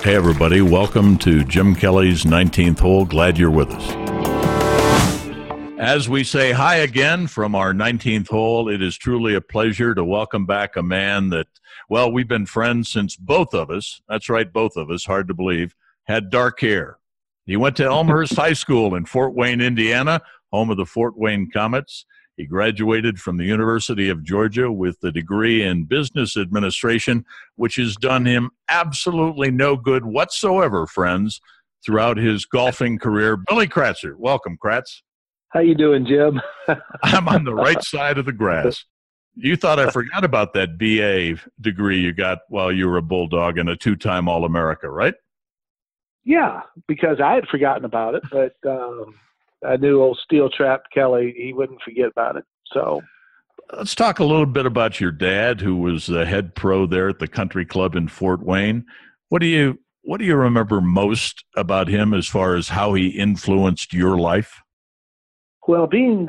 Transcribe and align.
Hey, 0.00 0.14
everybody, 0.14 0.62
welcome 0.62 1.18
to 1.18 1.42
Jim 1.42 1.74
Kelly's 1.74 2.22
19th 2.22 2.78
hole. 2.78 3.04
Glad 3.04 3.36
you're 3.36 3.50
with 3.50 3.68
us. 3.72 3.90
As 5.76 6.08
we 6.08 6.22
say 6.22 6.52
hi 6.52 6.76
again 6.76 7.26
from 7.26 7.56
our 7.56 7.72
19th 7.74 8.28
hole, 8.28 8.68
it 8.68 8.80
is 8.80 8.96
truly 8.96 9.34
a 9.34 9.40
pleasure 9.40 9.96
to 9.96 10.04
welcome 10.04 10.46
back 10.46 10.76
a 10.76 10.84
man 10.84 11.30
that, 11.30 11.48
well, 11.88 12.12
we've 12.12 12.28
been 12.28 12.46
friends 12.46 12.88
since 12.88 13.16
both 13.16 13.52
of 13.52 13.70
us, 13.70 14.00
that's 14.08 14.28
right, 14.28 14.52
both 14.52 14.76
of 14.76 14.88
us, 14.88 15.04
hard 15.04 15.26
to 15.26 15.34
believe, 15.34 15.74
had 16.04 16.30
dark 16.30 16.60
hair. 16.60 16.98
He 17.44 17.56
went 17.56 17.76
to 17.78 17.84
Elmhurst 17.84 18.36
High 18.36 18.52
School 18.52 18.94
in 18.94 19.04
Fort 19.04 19.34
Wayne, 19.34 19.60
Indiana, 19.60 20.22
home 20.52 20.70
of 20.70 20.76
the 20.76 20.86
Fort 20.86 21.18
Wayne 21.18 21.50
Komets. 21.52 22.04
He 22.38 22.46
graduated 22.46 23.20
from 23.20 23.36
the 23.36 23.44
University 23.44 24.08
of 24.08 24.22
Georgia 24.22 24.70
with 24.70 25.02
a 25.02 25.10
degree 25.10 25.64
in 25.64 25.86
business 25.86 26.36
administration, 26.36 27.24
which 27.56 27.74
has 27.76 27.96
done 27.96 28.26
him 28.26 28.50
absolutely 28.68 29.50
no 29.50 29.76
good 29.76 30.04
whatsoever, 30.04 30.86
friends, 30.86 31.40
throughout 31.84 32.16
his 32.16 32.44
golfing 32.44 32.96
career. 32.96 33.36
Billy 33.36 33.66
Kratzert, 33.66 34.18
welcome, 34.18 34.56
Kratz. 34.56 35.02
How 35.48 35.58
you 35.58 35.74
doing, 35.74 36.06
Jim? 36.06 36.40
I'm 37.02 37.26
on 37.26 37.42
the 37.42 37.54
right 37.54 37.82
side 37.82 38.18
of 38.18 38.24
the 38.24 38.32
grass. 38.32 38.84
You 39.34 39.56
thought 39.56 39.80
I 39.80 39.90
forgot 39.90 40.22
about 40.22 40.54
that 40.54 40.78
BA 40.78 41.42
degree 41.60 41.98
you 41.98 42.12
got 42.12 42.38
while 42.48 42.70
you 42.70 42.88
were 42.88 42.98
a 42.98 43.02
Bulldog 43.02 43.58
and 43.58 43.68
a 43.68 43.76
two-time 43.76 44.28
All-America, 44.28 44.88
right? 44.88 45.14
Yeah, 46.22 46.60
because 46.86 47.20
I 47.20 47.34
had 47.34 47.48
forgotten 47.48 47.84
about 47.84 48.14
it, 48.14 48.22
but 48.30 48.54
um, 48.64 49.16
I 49.66 49.76
knew 49.76 50.02
old 50.02 50.18
Steel 50.22 50.48
Trap 50.50 50.84
Kelly, 50.92 51.34
he 51.36 51.52
wouldn't 51.52 51.82
forget 51.82 52.08
about 52.08 52.36
it. 52.36 52.44
So 52.72 53.00
let's 53.76 53.94
talk 53.94 54.18
a 54.18 54.24
little 54.24 54.46
bit 54.46 54.66
about 54.66 55.00
your 55.00 55.10
dad, 55.10 55.60
who 55.60 55.76
was 55.76 56.06
the 56.06 56.26
head 56.26 56.54
pro 56.54 56.86
there 56.86 57.08
at 57.08 57.18
the 57.18 57.28
country 57.28 57.66
club 57.66 57.94
in 57.94 58.08
Fort 58.08 58.42
Wayne. 58.42 58.84
What 59.28 59.40
do 59.40 59.46
you 59.46 59.78
what 60.02 60.20
do 60.20 60.24
you 60.24 60.36
remember 60.36 60.80
most 60.80 61.44
about 61.54 61.88
him 61.88 62.14
as 62.14 62.26
far 62.26 62.54
as 62.54 62.68
how 62.68 62.94
he 62.94 63.08
influenced 63.08 63.92
your 63.92 64.16
life? 64.16 64.62
Well, 65.66 65.86
being 65.86 66.28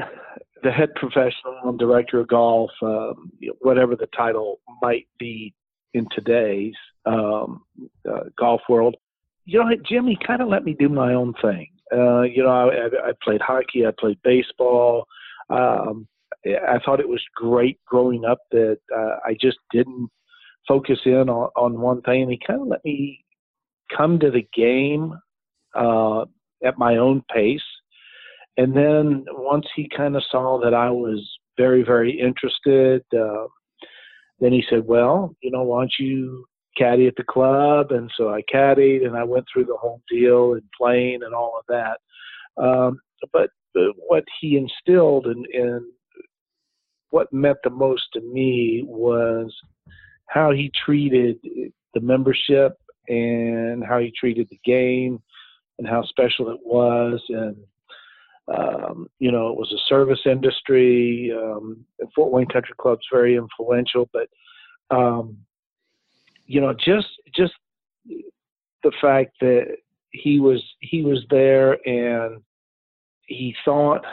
the 0.64 0.72
head 0.72 0.94
professional 0.96 1.58
and 1.64 1.80
director 1.80 2.20
of 2.20 2.28
golf, 2.28 2.72
um, 2.82 3.32
whatever 3.62 3.96
the 3.96 4.08
title 4.08 4.60
might 4.82 5.08
be 5.18 5.54
in 5.94 6.08
today's 6.14 6.74
um, 7.06 7.64
uh, 8.10 8.26
golf 8.38 8.62
world, 8.68 8.98
you 9.46 9.60
know, 9.60 9.70
Jimmy 9.88 10.18
kind 10.28 10.42
of 10.42 10.50
let 10.50 10.66
me 10.66 10.76
do 10.78 10.90
my 10.90 11.14
own 11.14 11.34
thing. 11.42 11.70
Uh, 11.92 12.22
you 12.22 12.44
know, 12.44 12.50
I, 12.50 13.10
I 13.10 13.12
played 13.24 13.42
hockey, 13.42 13.86
I 13.86 13.92
played 14.00 14.20
baseball. 14.24 15.06
Um, 15.50 16.08
I 16.46 16.80
thought 16.86 17.00
it 17.00 17.10
was 17.10 17.24
great 17.36 17.80
growing 17.86 18.24
up 18.26 18.40
that 18.52 18.78
uh, 18.96 19.18
I 19.26 19.36
just 19.40 19.58
didn't 19.72 20.10
focus 20.68 21.00
in 21.06 21.30
on, 21.30 21.50
on 21.56 21.82
one 21.82 22.02
thing. 22.02 22.24
And 22.24 22.32
he 22.32 22.40
kind 22.46 22.62
of 22.62 22.68
let 22.68 22.86
me 22.86 23.24
come 23.96 24.20
to 24.20 24.32
the 24.32 24.48
game 24.54 25.14
uh, 25.76 26.26
at 26.64 26.78
my 26.78 26.98
own 26.98 27.24
pace. 27.34 27.62
And 28.58 28.76
then 28.76 29.26
once 29.30 29.66
he 29.76 29.90
kind 29.96 30.16
of 30.16 30.24
saw 30.30 30.60
that 30.64 30.74
I 30.74 30.90
was 30.92 31.28
very, 31.58 31.84
very 31.84 32.20
interested, 32.20 33.04
uh, 33.18 33.48
then 34.40 34.54
he 34.54 34.64
said, 34.70 34.86
"Well, 34.86 35.36
you 35.42 35.52
know, 35.52 35.64
why 35.64 35.82
don't 35.82 35.94
you 36.00 36.46
caddy 36.80 37.08
at 37.08 37.16
the 37.18 37.24
club, 37.24 37.92
and 37.92 38.10
so 38.16 38.30
I 38.30 38.42
caddied, 38.52 39.06
and 39.06 39.16
I 39.16 39.24
went 39.24 39.46
through 39.52 39.66
the 39.66 39.78
whole 39.78 40.02
deal 40.10 40.54
and 40.54 40.64
playing 40.80 41.24
and 41.24 41.34
all 41.34 41.60
of 41.60 41.66
that. 41.68 42.00
Um, 42.62 43.00
but, 43.34 43.50
but 43.74 43.92
what 43.98 44.24
he 44.40 44.58
instilled 44.58 45.28
and, 45.28 45.46
and 45.54 45.82
what 47.10 47.32
meant 47.34 47.58
the 47.64 47.70
most 47.70 48.04
to 48.14 48.22
me 48.22 48.84
was 48.86 49.54
how 50.28 50.52
he 50.52 50.72
treated 50.86 51.38
the 51.94 52.02
membership 52.02 52.78
and 53.08 53.84
how 53.84 54.00
he 54.00 54.14
treated 54.18 54.48
the 54.50 54.60
game 54.64 55.22
and 55.80 55.88
how 55.88 56.04
special 56.04 56.50
it 56.50 56.60
was 56.64 57.22
and 57.30 57.56
um, 58.56 59.08
you 59.20 59.32
know 59.32 59.50
it 59.50 59.58
was 59.58 59.72
a 59.74 59.88
service 59.88 60.20
industry 60.26 61.32
um, 61.36 61.84
fort 62.14 62.32
wayne 62.32 62.46
country 62.48 62.74
club's 62.78 63.08
very 63.12 63.36
influential 63.36 64.08
but 64.14 64.28
um, 64.92 65.38
you 66.50 66.60
know, 66.60 66.74
just 66.74 67.08
just 67.36 67.54
the 68.84 68.92
fact 69.00 69.34
that 69.40 69.68
he 70.12 70.40
was 70.40 70.64
he 70.80 71.04
was 71.04 71.24
there 71.30 71.74
and 71.88 72.42
he 73.28 73.56
thought 73.64 74.04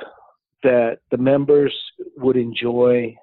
that 0.63 0.99
the 1.11 1.17
members 1.17 1.75
would 2.19 2.37
enjoy 2.37 3.15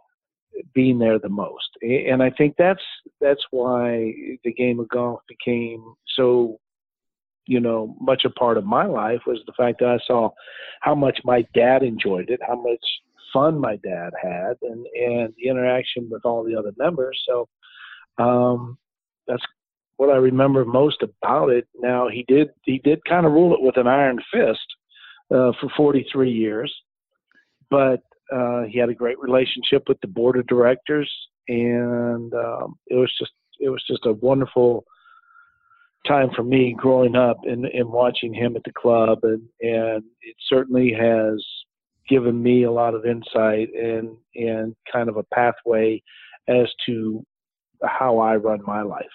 being 0.74 0.98
there 0.98 1.20
the 1.20 1.30
most. 1.30 1.70
And 1.84 2.24
i 2.24 2.32
think 2.32 2.56
that's 2.58 2.82
that's 3.22 3.44
why 3.52 4.14
the 4.44 4.54
game 4.54 4.80
of 4.80 4.90
golf 4.90 5.20
became 5.28 5.94
so 6.16 6.60
you 7.46 7.60
know 7.60 7.96
much 8.00 8.24
a 8.26 8.30
part 8.32 8.58
of 8.58 8.66
my 8.66 8.86
life 8.86 9.20
was 9.28 9.40
the 9.46 9.54
fact 9.58 9.80
that 9.80 9.90
i 9.90 10.00
saw 10.08 10.30
how 10.80 10.96
much 10.96 11.20
my 11.26 11.46
dad 11.54 11.84
enjoyed 11.84 12.30
it 12.30 12.40
how 12.48 12.56
much 12.56 12.86
fun 13.34 13.60
my 13.60 13.76
dad 13.78 14.12
had 14.22 14.54
and 14.62 14.86
and 14.96 15.34
the 15.38 15.50
interaction 15.50 16.08
with 16.10 16.24
all 16.24 16.44
the 16.44 16.56
other 16.56 16.72
members. 16.78 17.22
So 17.28 17.50
um 18.24 18.78
that's 19.28 19.44
what 19.98 20.10
I 20.10 20.18
remember 20.18 20.66
most 20.66 21.02
about 21.02 21.50
it. 21.50 21.68
Now 21.76 22.08
he 22.10 22.26
did 22.28 22.50
he 22.64 22.80
did 22.80 23.04
kind 23.06 23.26
of 23.26 23.32
rule 23.32 23.54
it 23.54 23.62
with 23.62 23.78
an 23.78 23.88
iron 23.88 24.20
fist 24.32 24.66
uh, 25.32 25.52
for 25.60 25.70
43 25.76 26.32
years, 26.32 26.74
but 27.70 28.02
uh, 28.32 28.64
he 28.64 28.80
had 28.80 28.90
a 28.90 28.96
great 28.96 29.20
relationship 29.20 29.84
with 29.88 30.00
the 30.02 30.08
board 30.08 30.38
of 30.38 30.48
directors, 30.48 31.12
and 31.48 32.34
um, 32.34 32.76
it 32.88 32.96
was 32.96 33.12
just 33.20 33.32
it 33.60 33.70
was 33.70 33.84
just 33.88 34.06
a 34.06 34.14
wonderful 34.14 34.84
time 36.08 36.30
for 36.36 36.44
me 36.44 36.76
growing 36.78 37.16
up 37.16 37.38
and, 37.44 37.66
and 37.66 37.90
watching 37.90 38.34
him 38.34 38.56
at 38.56 38.64
the 38.64 38.74
club, 38.74 39.20
and 39.24 39.44
and 39.62 40.04
it 40.22 40.36
certainly 40.50 40.92
has 40.92 41.44
given 42.10 42.42
me 42.42 42.64
a 42.64 42.72
lot 42.72 42.96
of 42.96 43.06
insight 43.06 43.70
and 43.74 44.18
and 44.36 44.76
kind 44.92 45.10
of 45.10 45.18
a 45.18 45.24
pathway 45.24 46.02
as 46.48 46.68
to 46.86 47.26
how 47.84 48.20
I 48.20 48.36
run 48.36 48.62
my 48.66 48.82
life. 48.82 49.06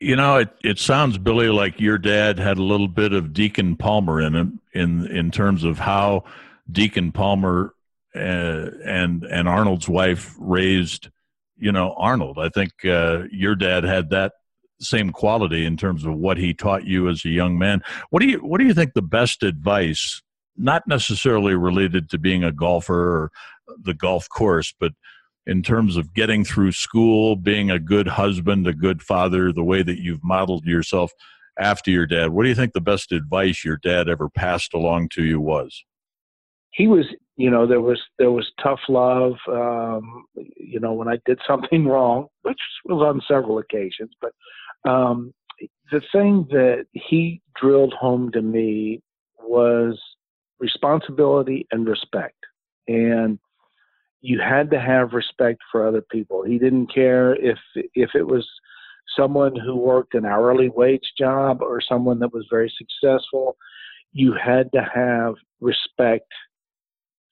You 0.00 0.16
know, 0.16 0.38
it, 0.38 0.48
it 0.64 0.78
sounds, 0.78 1.18
Billy, 1.18 1.48
like 1.48 1.78
your 1.78 1.98
dad 1.98 2.38
had 2.38 2.56
a 2.56 2.62
little 2.62 2.88
bit 2.88 3.12
of 3.12 3.34
Deacon 3.34 3.76
Palmer 3.76 4.20
in 4.20 4.34
him 4.34 4.60
in 4.72 5.06
in 5.06 5.30
terms 5.30 5.62
of 5.62 5.78
how 5.78 6.24
Deacon 6.70 7.12
Palmer 7.12 7.74
uh, 8.14 8.70
and 8.84 9.24
and 9.24 9.46
Arnold's 9.46 9.88
wife 9.88 10.34
raised, 10.38 11.10
you 11.58 11.70
know, 11.70 11.94
Arnold. 11.98 12.38
I 12.38 12.48
think 12.48 12.72
uh, 12.84 13.24
your 13.30 13.54
dad 13.54 13.84
had 13.84 14.08
that 14.10 14.32
same 14.80 15.10
quality 15.10 15.66
in 15.66 15.76
terms 15.76 16.06
of 16.06 16.16
what 16.16 16.38
he 16.38 16.54
taught 16.54 16.86
you 16.86 17.08
as 17.08 17.24
a 17.24 17.28
young 17.28 17.58
man. 17.58 17.82
What 18.08 18.20
do 18.20 18.28
you 18.28 18.38
what 18.38 18.58
do 18.58 18.66
you 18.66 18.74
think 18.74 18.94
the 18.94 19.02
best 19.02 19.42
advice, 19.42 20.22
not 20.56 20.86
necessarily 20.86 21.54
related 21.54 22.08
to 22.10 22.18
being 22.18 22.42
a 22.42 22.52
golfer 22.52 22.94
or 22.94 23.32
the 23.82 23.94
golf 23.94 24.28
course, 24.28 24.74
but 24.78 24.92
in 25.46 25.62
terms 25.62 25.96
of 25.96 26.14
getting 26.14 26.44
through 26.44 26.72
school, 26.72 27.36
being 27.36 27.70
a 27.70 27.78
good 27.78 28.06
husband, 28.06 28.66
a 28.66 28.72
good 28.72 29.02
father, 29.02 29.52
the 29.52 29.64
way 29.64 29.82
that 29.82 29.98
you've 29.98 30.22
modeled 30.22 30.64
yourself 30.64 31.12
after 31.58 31.90
your 31.90 32.06
dad. 32.06 32.30
What 32.30 32.44
do 32.44 32.48
you 32.48 32.54
think 32.54 32.72
the 32.72 32.80
best 32.80 33.12
advice 33.12 33.64
your 33.64 33.78
dad 33.78 34.08
ever 34.08 34.28
passed 34.28 34.74
along 34.74 35.08
to 35.10 35.24
you 35.24 35.40
was? 35.40 35.84
He 36.72 36.86
was, 36.86 37.06
you 37.36 37.50
know, 37.50 37.66
there 37.66 37.80
was 37.80 38.00
there 38.18 38.30
was 38.30 38.50
tough 38.62 38.80
love. 38.88 39.34
Um, 39.48 40.24
you 40.56 40.78
know, 40.78 40.92
when 40.92 41.08
I 41.08 41.18
did 41.26 41.40
something 41.46 41.86
wrong, 41.86 42.26
which 42.42 42.60
was 42.84 43.02
on 43.02 43.20
several 43.26 43.58
occasions, 43.58 44.10
but 44.20 44.32
um, 44.88 45.32
the 45.90 46.00
thing 46.12 46.46
that 46.50 46.86
he 46.92 47.42
drilled 47.60 47.92
home 47.94 48.30
to 48.32 48.42
me 48.42 49.02
was 49.42 50.00
responsibility 50.58 51.66
and 51.72 51.86
respect. 51.88 52.36
And 52.86 53.38
you 54.20 54.38
had 54.40 54.70
to 54.70 54.80
have 54.80 55.12
respect 55.12 55.60
for 55.70 55.86
other 55.86 56.02
people. 56.02 56.44
He 56.44 56.58
didn't 56.58 56.92
care 56.92 57.34
if 57.34 57.58
if 57.94 58.10
it 58.14 58.26
was 58.26 58.46
someone 59.16 59.56
who 59.56 59.76
worked 59.76 60.14
an 60.14 60.24
hourly 60.24 60.68
wage 60.68 61.12
job 61.18 61.62
or 61.62 61.80
someone 61.80 62.18
that 62.20 62.32
was 62.32 62.46
very 62.50 62.72
successful. 62.76 63.56
You 64.12 64.34
had 64.34 64.70
to 64.72 64.82
have 64.94 65.34
respect 65.60 66.26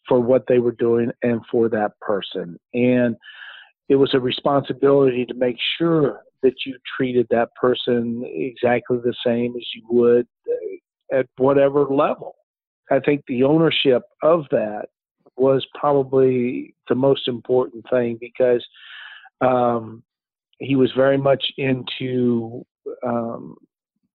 for 0.08 0.20
what 0.20 0.44
they 0.48 0.58
were 0.58 0.72
doing 0.72 1.10
and 1.22 1.40
for 1.50 1.68
that 1.68 1.92
person. 2.00 2.58
And 2.72 3.16
it 3.88 3.96
was 3.96 4.14
a 4.14 4.20
responsibility 4.20 5.24
to 5.26 5.34
make 5.34 5.56
sure 5.76 6.22
that 6.42 6.54
you 6.64 6.78
treated 6.96 7.26
that 7.30 7.50
person 7.60 8.22
exactly 8.26 8.98
the 8.98 9.14
same 9.24 9.54
as 9.56 9.66
you 9.74 9.82
would 9.90 10.26
uh, 10.48 11.18
at 11.18 11.26
whatever 11.36 11.84
level. 11.84 12.34
I 12.90 13.00
think 13.00 13.22
the 13.26 13.44
ownership 13.44 14.02
of 14.22 14.44
that 14.50 14.86
was 15.38 15.66
probably 15.74 16.74
the 16.88 16.94
most 16.94 17.28
important 17.28 17.84
thing 17.90 18.18
because 18.20 18.64
um, 19.40 20.02
he 20.58 20.76
was 20.76 20.90
very 20.96 21.18
much 21.18 21.44
into 21.56 22.64
um, 23.06 23.56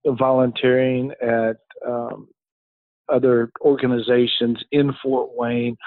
volunteering 0.05 1.11
at 1.21 1.57
um, 1.87 2.27
other 3.09 3.51
organizations 3.61 4.57
in 4.71 4.93
Fort 5.01 5.29
Wayne, 5.33 5.77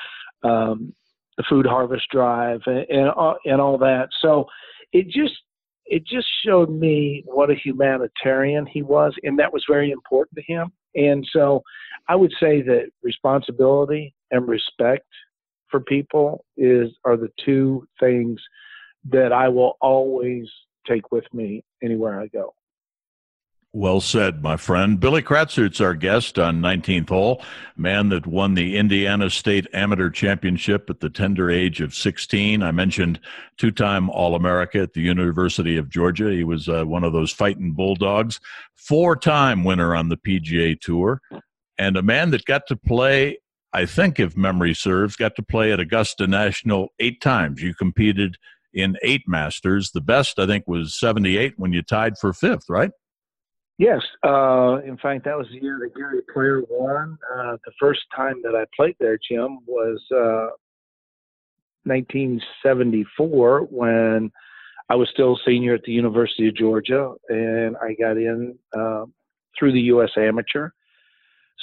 um, 0.42 0.92
the 1.36 1.44
Food 1.48 1.66
Harvest 1.66 2.08
Drive, 2.10 2.60
and 2.66 2.86
and 2.88 3.10
all, 3.10 3.36
and 3.44 3.60
all 3.60 3.78
that. 3.78 4.08
So 4.22 4.46
it 4.92 5.06
just 5.08 5.34
it 5.86 6.04
just 6.06 6.26
showed 6.44 6.70
me 6.70 7.22
what 7.26 7.50
a 7.50 7.54
humanitarian 7.54 8.66
he 8.66 8.82
was, 8.82 9.14
and 9.22 9.38
that 9.38 9.52
was 9.52 9.64
very 9.68 9.90
important 9.90 10.36
to 10.36 10.52
him. 10.52 10.72
And 10.94 11.26
so 11.32 11.62
I 12.08 12.16
would 12.16 12.32
say 12.40 12.62
that 12.62 12.90
responsibility 13.02 14.14
and 14.30 14.48
respect 14.48 15.06
for 15.70 15.80
people 15.80 16.44
is 16.56 16.90
are 17.04 17.16
the 17.16 17.30
two 17.44 17.86
things 18.00 18.40
that 19.04 19.32
I 19.32 19.48
will 19.48 19.76
always 19.80 20.48
take 20.86 21.12
with 21.12 21.24
me 21.32 21.64
anywhere 21.82 22.20
I 22.20 22.28
go. 22.28 22.54
Well 23.76 24.00
said, 24.00 24.42
my 24.42 24.56
friend. 24.56 24.98
Billy 24.98 25.20
Kratzert's 25.20 25.82
our 25.82 25.92
guest 25.92 26.38
on 26.38 26.62
19th 26.62 27.10
Hole, 27.10 27.42
man 27.76 28.08
that 28.08 28.26
won 28.26 28.54
the 28.54 28.74
Indiana 28.74 29.28
State 29.28 29.66
Amateur 29.74 30.08
Championship 30.08 30.88
at 30.88 31.00
the 31.00 31.10
tender 31.10 31.50
age 31.50 31.82
of 31.82 31.94
16. 31.94 32.62
I 32.62 32.70
mentioned 32.70 33.20
two 33.58 33.70
time 33.70 34.08
All 34.08 34.34
America 34.34 34.78
at 34.78 34.94
the 34.94 35.02
University 35.02 35.76
of 35.76 35.90
Georgia. 35.90 36.30
He 36.30 36.42
was 36.42 36.70
uh, 36.70 36.84
one 36.84 37.04
of 37.04 37.12
those 37.12 37.32
fighting 37.32 37.72
bulldogs, 37.72 38.40
four 38.76 39.14
time 39.14 39.62
winner 39.62 39.94
on 39.94 40.08
the 40.08 40.16
PGA 40.16 40.80
Tour, 40.80 41.20
and 41.76 41.98
a 41.98 42.02
man 42.02 42.30
that 42.30 42.46
got 42.46 42.66
to 42.68 42.76
play, 42.76 43.36
I 43.76 43.84
think, 43.84 44.18
if 44.18 44.38
memory 44.38 44.72
serves, 44.72 45.16
got 45.16 45.36
to 45.36 45.42
play 45.42 45.70
at 45.70 45.78
Augusta 45.78 46.26
National 46.26 46.94
eight 46.98 47.20
times. 47.20 47.60
You 47.60 47.74
competed 47.74 48.38
in 48.72 48.96
eight 49.02 49.24
Masters. 49.28 49.90
The 49.90 50.00
best, 50.00 50.38
I 50.38 50.46
think, 50.46 50.64
was 50.66 50.98
78 50.98 51.58
when 51.58 51.74
you 51.74 51.82
tied 51.82 52.16
for 52.16 52.32
fifth, 52.32 52.70
right? 52.70 52.90
Yes. 53.76 54.00
Uh, 54.26 54.78
in 54.86 54.96
fact, 54.96 55.26
that 55.26 55.36
was 55.36 55.46
the 55.52 55.60
year 55.60 55.78
that 55.82 55.94
Gary 55.94 56.22
Player 56.32 56.62
won. 56.70 57.18
Uh, 57.36 57.58
the 57.66 57.72
first 57.78 58.00
time 58.16 58.40
that 58.44 58.54
I 58.54 58.64
played 58.74 58.96
there, 58.98 59.18
Jim, 59.30 59.58
was 59.66 60.02
uh, 60.10 60.56
1974 61.84 63.60
when 63.70 64.32
I 64.88 64.94
was 64.94 65.10
still 65.12 65.34
a 65.34 65.38
senior 65.44 65.74
at 65.74 65.82
the 65.82 65.92
University 65.92 66.48
of 66.48 66.56
Georgia, 66.56 67.12
and 67.28 67.76
I 67.76 67.94
got 68.00 68.16
in 68.16 68.58
uh, 68.74 69.04
through 69.58 69.72
the 69.72 69.82
U.S. 69.92 70.12
Amateur. 70.16 70.70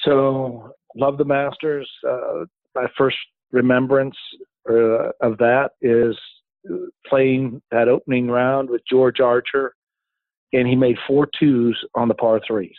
So, 0.05 0.73
love 0.95 1.17
the 1.17 1.25
Masters. 1.25 1.89
Uh, 2.07 2.45
my 2.75 2.87
first 2.97 3.17
remembrance 3.51 4.15
uh, 4.69 5.09
of 5.21 5.37
that 5.37 5.71
is 5.81 6.17
playing 7.07 7.61
that 7.71 7.87
opening 7.87 8.27
round 8.29 8.69
with 8.69 8.81
George 8.89 9.19
Archer 9.19 9.73
and 10.53 10.67
he 10.67 10.75
made 10.75 10.97
four 11.07 11.27
twos 11.37 11.77
on 11.95 12.07
the 12.07 12.13
par 12.13 12.39
threes. 12.47 12.75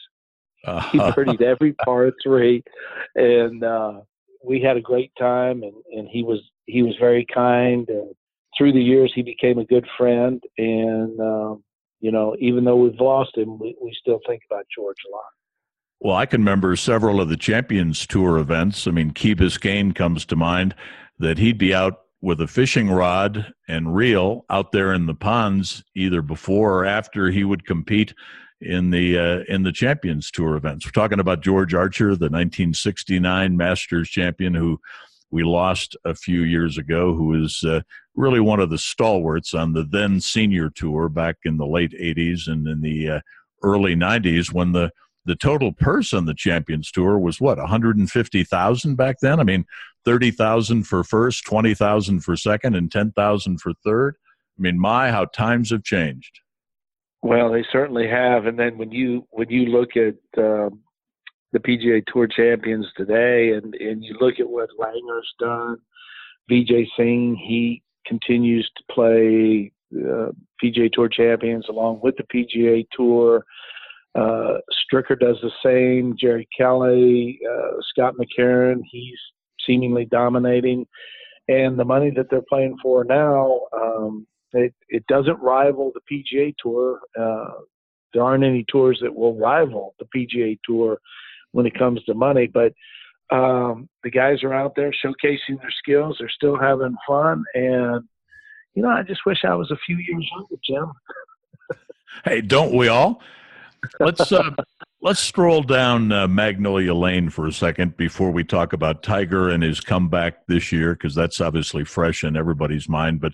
Uh-huh. 0.64 0.90
He 0.92 0.98
birdied 0.98 1.42
every 1.42 1.74
par 1.84 2.10
three, 2.22 2.62
and 3.14 3.62
uh, 3.62 4.00
we 4.42 4.62
had 4.62 4.76
a 4.76 4.80
great 4.80 5.12
time. 5.18 5.62
And, 5.62 5.74
and 5.92 6.08
he 6.08 6.22
was 6.22 6.40
he 6.66 6.82
was 6.82 6.94
very 6.98 7.26
kind. 7.34 7.86
And 7.88 8.14
through 8.56 8.72
the 8.72 8.80
years, 8.80 9.12
he 9.14 9.22
became 9.22 9.58
a 9.58 9.66
good 9.66 9.86
friend. 9.98 10.42
And 10.56 11.20
um, 11.20 11.64
you 12.00 12.12
know, 12.12 12.34
even 12.38 12.64
though 12.64 12.76
we've 12.76 12.98
lost 12.98 13.36
him, 13.36 13.58
we, 13.58 13.76
we 13.82 13.94
still 14.00 14.20
think 14.26 14.42
about 14.50 14.64
George 14.74 14.96
a 15.06 15.12
lot. 15.12 15.24
Well, 16.04 16.16
I 16.16 16.26
can 16.26 16.42
remember 16.42 16.76
several 16.76 17.18
of 17.18 17.30
the 17.30 17.36
Champions 17.38 18.06
Tour 18.06 18.36
events. 18.36 18.86
I 18.86 18.90
mean, 18.90 19.12
Key 19.12 19.34
Biscayne 19.34 19.94
comes 19.94 20.26
to 20.26 20.36
mind 20.36 20.74
that 21.18 21.38
he'd 21.38 21.56
be 21.56 21.72
out 21.72 22.02
with 22.20 22.42
a 22.42 22.46
fishing 22.46 22.90
rod 22.90 23.54
and 23.68 23.96
reel 23.96 24.44
out 24.50 24.70
there 24.70 24.92
in 24.92 25.06
the 25.06 25.14
ponds 25.14 25.82
either 25.96 26.20
before 26.20 26.80
or 26.80 26.84
after 26.84 27.30
he 27.30 27.42
would 27.42 27.64
compete 27.64 28.12
in 28.60 28.90
the 28.90 29.18
uh, 29.18 29.44
in 29.48 29.62
the 29.62 29.72
Champions 29.72 30.30
Tour 30.30 30.56
events. 30.56 30.84
We're 30.84 30.90
talking 30.90 31.20
about 31.20 31.40
George 31.40 31.72
Archer, 31.72 32.08
the 32.08 32.28
1969 32.28 33.56
Masters 33.56 34.10
champion 34.10 34.52
who 34.52 34.78
we 35.30 35.42
lost 35.42 35.96
a 36.04 36.14
few 36.14 36.42
years 36.42 36.76
ago, 36.76 37.14
who 37.14 37.42
is 37.42 37.64
uh, 37.64 37.80
really 38.14 38.40
one 38.40 38.60
of 38.60 38.68
the 38.68 38.76
stalwarts 38.76 39.54
on 39.54 39.72
the 39.72 39.84
then 39.84 40.20
senior 40.20 40.68
tour 40.68 41.08
back 41.08 41.36
in 41.46 41.56
the 41.56 41.66
late 41.66 41.92
80s 41.98 42.46
and 42.46 42.68
in 42.68 42.82
the 42.82 43.08
uh, 43.08 43.20
early 43.62 43.96
90s 43.96 44.52
when 44.52 44.72
the 44.72 44.92
the 45.24 45.36
total 45.36 45.72
purse 45.72 46.12
on 46.12 46.26
the 46.26 46.34
Champions 46.34 46.90
Tour 46.90 47.18
was 47.18 47.40
what 47.40 47.58
150,000 47.58 48.96
back 48.96 49.16
then. 49.20 49.40
I 49.40 49.44
mean, 49.44 49.64
30,000 50.04 50.84
for 50.84 51.02
first, 51.02 51.44
20,000 51.46 52.20
for 52.20 52.36
second, 52.36 52.74
and 52.74 52.90
10,000 52.90 53.60
for 53.60 53.72
third. 53.84 54.16
I 54.58 54.62
mean, 54.62 54.78
my 54.78 55.10
how 55.10 55.24
times 55.26 55.70
have 55.70 55.82
changed. 55.82 56.40
Well, 57.22 57.50
they 57.50 57.64
certainly 57.72 58.06
have. 58.08 58.46
And 58.46 58.58
then 58.58 58.76
when 58.76 58.92
you 58.92 59.26
when 59.30 59.48
you 59.48 59.66
look 59.66 59.96
at 59.96 60.14
um, 60.36 60.80
the 61.52 61.58
PGA 61.58 62.04
Tour 62.06 62.26
champions 62.26 62.86
today, 62.96 63.52
and 63.52 63.74
and 63.74 64.04
you 64.04 64.16
look 64.20 64.38
at 64.38 64.48
what 64.48 64.68
Langer's 64.78 65.32
done, 65.40 65.78
Vijay 66.50 66.86
Singh, 66.96 67.34
he 67.36 67.82
continues 68.06 68.70
to 68.76 68.94
play 68.94 69.72
uh, 69.94 70.32
PGA 70.62 70.92
Tour 70.92 71.08
champions 71.08 71.66
along 71.70 72.00
with 72.02 72.14
the 72.16 72.24
PGA 72.24 72.86
Tour. 72.92 73.44
Uh, 74.14 74.58
Stricker 74.72 75.18
does 75.18 75.36
the 75.42 75.50
same. 75.62 76.16
Jerry 76.18 76.48
Kelly, 76.56 77.40
uh, 77.48 77.72
Scott 77.90 78.14
McCarron, 78.14 78.80
he's 78.90 79.18
seemingly 79.66 80.04
dominating. 80.04 80.86
And 81.48 81.78
the 81.78 81.84
money 81.84 82.10
that 82.10 82.30
they're 82.30 82.42
playing 82.48 82.76
for 82.82 83.04
now, 83.04 83.60
um, 83.72 84.26
it, 84.52 84.72
it 84.88 85.06
doesn't 85.08 85.40
rival 85.40 85.92
the 85.94 86.24
PGA 86.34 86.54
Tour. 86.62 87.00
Uh, 87.18 87.60
there 88.12 88.22
aren't 88.22 88.44
any 88.44 88.64
tours 88.70 88.98
that 89.02 89.14
will 89.14 89.36
rival 89.36 89.94
the 89.98 90.06
PGA 90.16 90.58
Tour 90.64 90.98
when 91.52 91.66
it 91.66 91.78
comes 91.78 92.02
to 92.04 92.14
money, 92.14 92.46
but 92.46 92.72
um, 93.30 93.88
the 94.04 94.10
guys 94.10 94.42
are 94.42 94.54
out 94.54 94.74
there 94.76 94.92
showcasing 95.04 95.60
their 95.60 95.72
skills. 95.78 96.16
They're 96.18 96.28
still 96.28 96.58
having 96.58 96.96
fun, 97.06 97.44
and 97.54 98.04
you 98.74 98.82
know, 98.82 98.90
I 98.90 99.02
just 99.02 99.24
wish 99.24 99.38
I 99.44 99.54
was 99.54 99.70
a 99.70 99.78
few 99.86 99.96
years 99.96 100.28
younger, 100.32 100.56
Jim. 100.64 101.78
hey, 102.24 102.40
don't 102.40 102.74
we 102.74 102.88
all? 102.88 103.22
Let's 104.00 104.32
uh, 104.32 104.50
let's 105.00 105.20
stroll 105.20 105.62
down 105.62 106.12
uh, 106.12 106.26
Magnolia 106.28 106.94
Lane 106.94 107.30
for 107.30 107.46
a 107.46 107.52
second 107.52 107.96
before 107.96 108.30
we 108.30 108.44
talk 108.44 108.72
about 108.72 109.02
Tiger 109.02 109.50
and 109.50 109.62
his 109.62 109.80
comeback 109.80 110.46
this 110.46 110.72
year, 110.72 110.94
because 110.94 111.14
that's 111.14 111.40
obviously 111.40 111.84
fresh 111.84 112.24
in 112.24 112.36
everybody's 112.36 112.88
mind. 112.88 113.20
But 113.20 113.32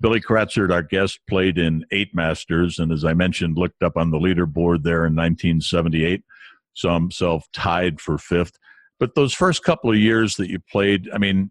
Billy 0.00 0.20
Kratzert, 0.20 0.72
our 0.72 0.82
guest, 0.82 1.20
played 1.28 1.58
in 1.58 1.84
eight 1.92 2.14
Masters, 2.14 2.78
and 2.78 2.92
as 2.92 3.04
I 3.04 3.14
mentioned, 3.14 3.56
looked 3.56 3.82
up 3.82 3.96
on 3.96 4.10
the 4.10 4.18
leaderboard 4.18 4.82
there 4.82 5.06
in 5.06 5.14
1978, 5.14 6.24
saw 6.74 6.94
himself 6.94 7.46
tied 7.52 8.00
for 8.00 8.18
fifth. 8.18 8.58
But 8.98 9.14
those 9.14 9.34
first 9.34 9.64
couple 9.64 9.90
of 9.90 9.96
years 9.96 10.36
that 10.36 10.50
you 10.50 10.60
played, 10.70 11.08
I 11.12 11.18
mean, 11.18 11.50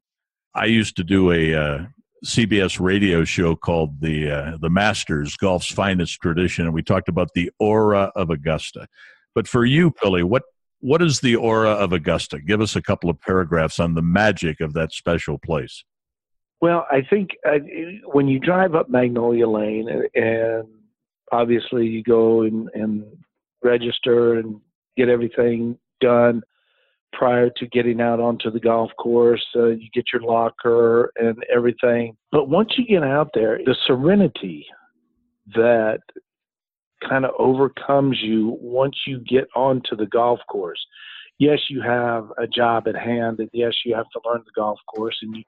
I 0.54 0.66
used 0.66 0.96
to 0.98 1.04
do 1.04 1.32
a 1.32 1.54
uh, 1.54 1.86
CBS 2.26 2.80
radio 2.80 3.24
show 3.24 3.56
called 3.56 4.00
the 4.00 4.30
uh, 4.30 4.58
the 4.62 4.70
Masters, 4.70 5.36
golf's 5.38 5.72
finest 5.72 6.22
tradition, 6.22 6.66
and 6.66 6.74
we 6.74 6.84
talked 6.84 7.10
about 7.10 7.30
the 7.34 7.52
aura 7.60 8.12
of 8.16 8.30
Augusta. 8.30 8.88
But 9.34 9.48
for 9.48 9.66
you, 9.66 9.94
Billy, 10.02 10.24
what 10.24 10.44
what 10.80 11.02
is 11.02 11.20
the 11.20 11.36
aura 11.36 11.72
of 11.72 11.94
Augusta? 11.94 12.40
Give 12.40 12.62
us 12.62 12.76
a 12.76 12.82
couple 12.82 13.10
of 13.10 13.20
paragraphs 13.22 13.80
on 13.80 13.96
the 13.96 14.02
magic 14.02 14.62
of 14.62 14.74
that 14.74 14.92
special 14.92 15.38
place. 15.40 15.84
Well, 16.60 16.86
I 16.92 17.02
think 17.02 17.32
uh, 17.48 17.58
when 18.06 18.28
you 18.28 18.40
drive 18.40 18.76
up 18.76 18.88
Magnolia 18.88 19.48
Lane, 19.48 19.90
and 20.14 20.68
obviously 21.32 21.88
you 21.88 22.04
go 22.04 22.44
and, 22.44 22.70
and 22.76 23.04
register 23.64 24.36
and 24.36 24.62
get 24.96 25.10
everything 25.10 25.78
done 26.02 26.44
prior 27.14 27.50
to 27.58 27.68
getting 27.68 28.02
out 28.02 28.20
onto 28.20 28.50
the 28.50 28.60
golf 28.60 28.92
course. 28.98 29.46
Uh, 29.56 29.68
you 29.68 29.88
get 29.94 30.06
your 30.14 30.22
locker 30.22 31.12
and 31.18 31.38
everything. 31.54 32.16
But 32.32 32.50
once 32.50 32.74
you 32.78 32.86
get 32.86 33.04
out 33.04 33.30
there, 33.34 33.60
the 33.66 33.76
serenity 33.86 34.66
that 35.54 36.00
kind 37.08 37.26
of 37.26 37.32
overcomes 37.38 38.20
you 38.22 38.58
once 38.62 38.96
you 39.06 39.20
get 39.20 39.48
onto 39.56 39.96
the 39.96 40.06
golf 40.06 40.40
course. 40.50 40.80
Yes, 41.40 41.60
you 41.70 41.82
have 41.82 42.28
a 42.38 42.46
job 42.46 42.88
at 42.88 42.96
hand, 42.96 43.40
and 43.40 43.50
yes, 43.52 43.74
you 43.84 43.96
have 43.96 44.10
to 44.14 44.22
learn 44.24 44.44
the 44.46 44.52
golf 44.56 44.80
course, 44.94 45.18
and 45.24 45.36
you, 45.36 45.44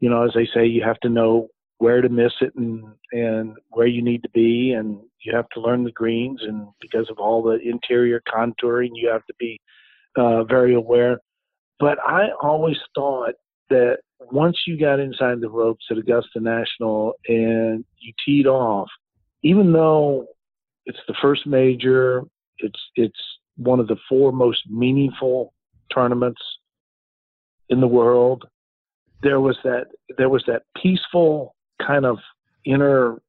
you 0.00 0.08
know, 0.08 0.24
as 0.24 0.30
they 0.34 0.48
say, 0.54 0.64
you 0.64 0.82
have 0.82 0.98
to 1.00 1.10
know 1.10 1.48
where 1.76 2.00
to 2.00 2.08
miss 2.08 2.32
it 2.40 2.54
and 2.56 2.84
and 3.12 3.56
where 3.70 3.86
you 3.86 4.02
need 4.02 4.22
to 4.22 4.30
be, 4.30 4.72
and 4.72 4.98
you 5.22 5.34
have 5.34 5.48
to 5.50 5.60
learn 5.60 5.84
the 5.84 5.92
greens, 5.92 6.40
and 6.42 6.68
because 6.80 7.10
of 7.10 7.18
all 7.18 7.42
the 7.42 7.58
interior 7.60 8.22
contouring, 8.26 8.90
you 8.94 9.08
have 9.08 9.26
to 9.26 9.34
be 9.38 9.60
uh, 10.16 10.44
very 10.44 10.74
aware. 10.74 11.18
But 11.78 11.98
I 12.00 12.28
always 12.42 12.76
thought 12.94 13.34
that 13.70 13.98
once 14.20 14.56
you 14.66 14.78
got 14.78 15.00
inside 15.00 15.40
the 15.40 15.48
ropes 15.48 15.84
at 15.90 15.98
Augusta 15.98 16.40
National 16.40 17.14
and 17.28 17.84
you 17.98 18.12
teed 18.24 18.46
off, 18.46 18.88
even 19.42 19.72
though 19.72 20.26
it's 20.84 20.98
the 21.08 21.14
first 21.22 21.46
major, 21.46 22.22
it's 22.58 22.80
it's 22.96 23.20
one 23.56 23.80
of 23.80 23.88
the 23.88 23.96
four 24.08 24.32
most 24.32 24.62
meaningful 24.68 25.54
tournaments 25.92 26.40
in 27.68 27.80
the 27.80 27.86
world. 27.86 28.44
There 29.22 29.40
was 29.40 29.56
that 29.64 29.86
there 30.18 30.28
was 30.28 30.44
that 30.46 30.62
peaceful 30.82 31.54
kind 31.84 32.04
of 32.04 32.18
inner 32.64 33.20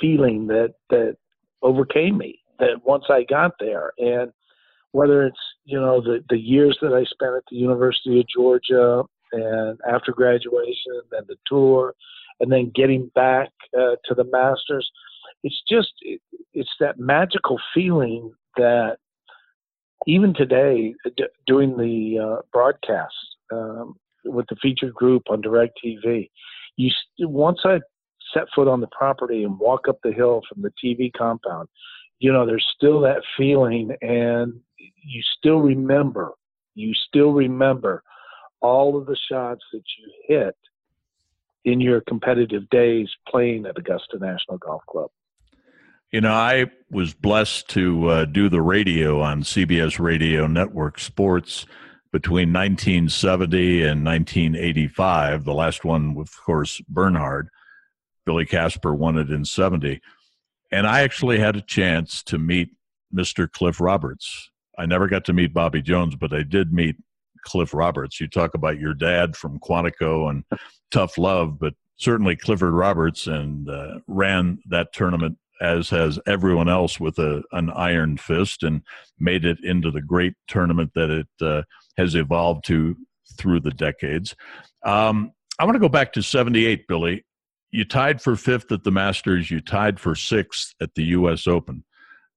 feeling 0.00 0.46
that 0.48 0.74
that 0.90 1.16
overcame 1.62 2.18
me 2.18 2.40
that 2.58 2.84
once 2.84 3.04
I 3.08 3.24
got 3.28 3.52
there 3.58 3.92
and 3.98 4.32
whether 4.92 5.24
it's 5.24 5.38
you 5.64 5.80
know 5.80 6.00
the 6.00 6.24
the 6.28 6.38
years 6.38 6.78
that 6.82 6.92
I 6.92 7.04
spent 7.04 7.36
at 7.36 7.44
the 7.50 7.56
University 7.56 8.20
of 8.20 8.26
Georgia 8.28 9.02
and 9.32 9.78
after 9.90 10.12
graduation 10.12 11.00
and 11.12 11.26
the 11.26 11.36
tour, 11.46 11.94
and 12.40 12.50
then 12.50 12.72
getting 12.74 13.10
back 13.14 13.50
uh, 13.76 13.96
to 14.04 14.14
the 14.14 14.24
Masters, 14.24 14.90
it's 15.42 15.62
just 15.68 15.92
it, 16.02 16.20
it's 16.52 16.72
that 16.80 16.98
magical 16.98 17.58
feeling 17.74 18.32
that 18.56 18.96
even 20.06 20.34
today 20.34 20.94
d- 21.16 21.24
doing 21.46 21.76
the 21.76 22.18
uh, 22.18 22.42
broadcast 22.52 23.14
um, 23.52 23.94
with 24.24 24.46
the 24.48 24.56
featured 24.60 24.94
group 24.94 25.22
on 25.30 25.42
DirecTV, 25.42 26.28
you 26.76 26.90
once 27.20 27.60
I 27.64 27.80
set 28.34 28.44
foot 28.54 28.68
on 28.68 28.80
the 28.80 28.88
property 28.88 29.44
and 29.44 29.58
walk 29.58 29.88
up 29.88 29.98
the 30.02 30.12
hill 30.12 30.42
from 30.48 30.62
the 30.62 30.72
TV 30.82 31.10
compound, 31.16 31.68
you 32.22 32.32
know, 32.32 32.46
there's 32.46 32.66
still 32.76 33.00
that 33.00 33.20
feeling, 33.36 33.96
and 34.00 34.60
you 34.78 35.22
still 35.36 35.58
remember, 35.58 36.30
you 36.76 36.94
still 36.94 37.32
remember 37.32 38.04
all 38.60 38.96
of 38.96 39.06
the 39.06 39.16
shots 39.28 39.64
that 39.72 39.82
you 39.98 40.12
hit 40.28 40.56
in 41.64 41.80
your 41.80 42.00
competitive 42.02 42.70
days 42.70 43.08
playing 43.28 43.66
at 43.66 43.76
Augusta 43.76 44.18
National 44.20 44.56
Golf 44.58 44.82
Club. 44.88 45.10
You 46.12 46.20
know, 46.20 46.32
I 46.32 46.66
was 46.92 47.12
blessed 47.12 47.68
to 47.70 48.06
uh, 48.08 48.24
do 48.26 48.48
the 48.48 48.62
radio 48.62 49.20
on 49.20 49.42
CBS 49.42 49.98
Radio 49.98 50.46
Network 50.46 51.00
Sports 51.00 51.66
between 52.12 52.52
1970 52.52 53.82
and 53.82 54.04
1985. 54.04 55.44
The 55.44 55.54
last 55.54 55.84
one, 55.84 56.16
of 56.16 56.30
course, 56.40 56.80
Bernhard. 56.88 57.48
Billy 58.24 58.46
Casper 58.46 58.94
won 58.94 59.18
it 59.18 59.30
in 59.30 59.44
70. 59.44 60.00
And 60.72 60.86
I 60.86 61.02
actually 61.02 61.38
had 61.38 61.54
a 61.54 61.60
chance 61.60 62.22
to 62.24 62.38
meet 62.38 62.70
Mr. 63.14 63.50
Cliff 63.50 63.80
Roberts. 63.80 64.50
I 64.78 64.86
never 64.86 65.06
got 65.06 65.24
to 65.26 65.34
meet 65.34 65.52
Bobby 65.52 65.82
Jones, 65.82 66.16
but 66.16 66.32
I 66.32 66.42
did 66.42 66.72
meet 66.72 66.96
Cliff 67.44 67.74
Roberts. 67.74 68.20
You 68.20 68.26
talk 68.26 68.54
about 68.54 68.80
your 68.80 68.94
dad 68.94 69.36
from 69.36 69.60
Quantico 69.60 70.30
and 70.30 70.44
tough 70.90 71.18
love, 71.18 71.58
but 71.58 71.74
certainly 71.98 72.36
Clifford 72.36 72.72
Roberts 72.72 73.26
and 73.26 73.68
uh, 73.68 73.98
ran 74.06 74.58
that 74.70 74.92
tournament 74.92 75.36
as 75.60 75.90
has 75.90 76.18
everyone 76.26 76.68
else 76.68 76.98
with 76.98 77.18
a, 77.18 77.42
an 77.52 77.70
iron 77.70 78.16
fist 78.16 78.62
and 78.64 78.82
made 79.20 79.44
it 79.44 79.58
into 79.62 79.90
the 79.90 80.02
great 80.02 80.34
tournament 80.48 80.90
that 80.94 81.10
it 81.10 81.28
uh, 81.40 81.62
has 81.96 82.14
evolved 82.14 82.64
to 82.64 82.96
through 83.38 83.60
the 83.60 83.70
decades. 83.70 84.34
Um, 84.84 85.32
I 85.58 85.64
want 85.64 85.76
to 85.76 85.80
go 85.80 85.88
back 85.88 86.12
to 86.14 86.22
78, 86.22 86.88
Billy. 86.88 87.24
You 87.72 87.86
tied 87.86 88.20
for 88.20 88.36
fifth 88.36 88.70
at 88.70 88.84
the 88.84 88.90
Masters, 88.90 89.50
you 89.50 89.60
tied 89.60 89.98
for 89.98 90.14
sixth 90.14 90.74
at 90.80 90.94
the 90.94 91.04
U.S. 91.04 91.46
Open. 91.46 91.84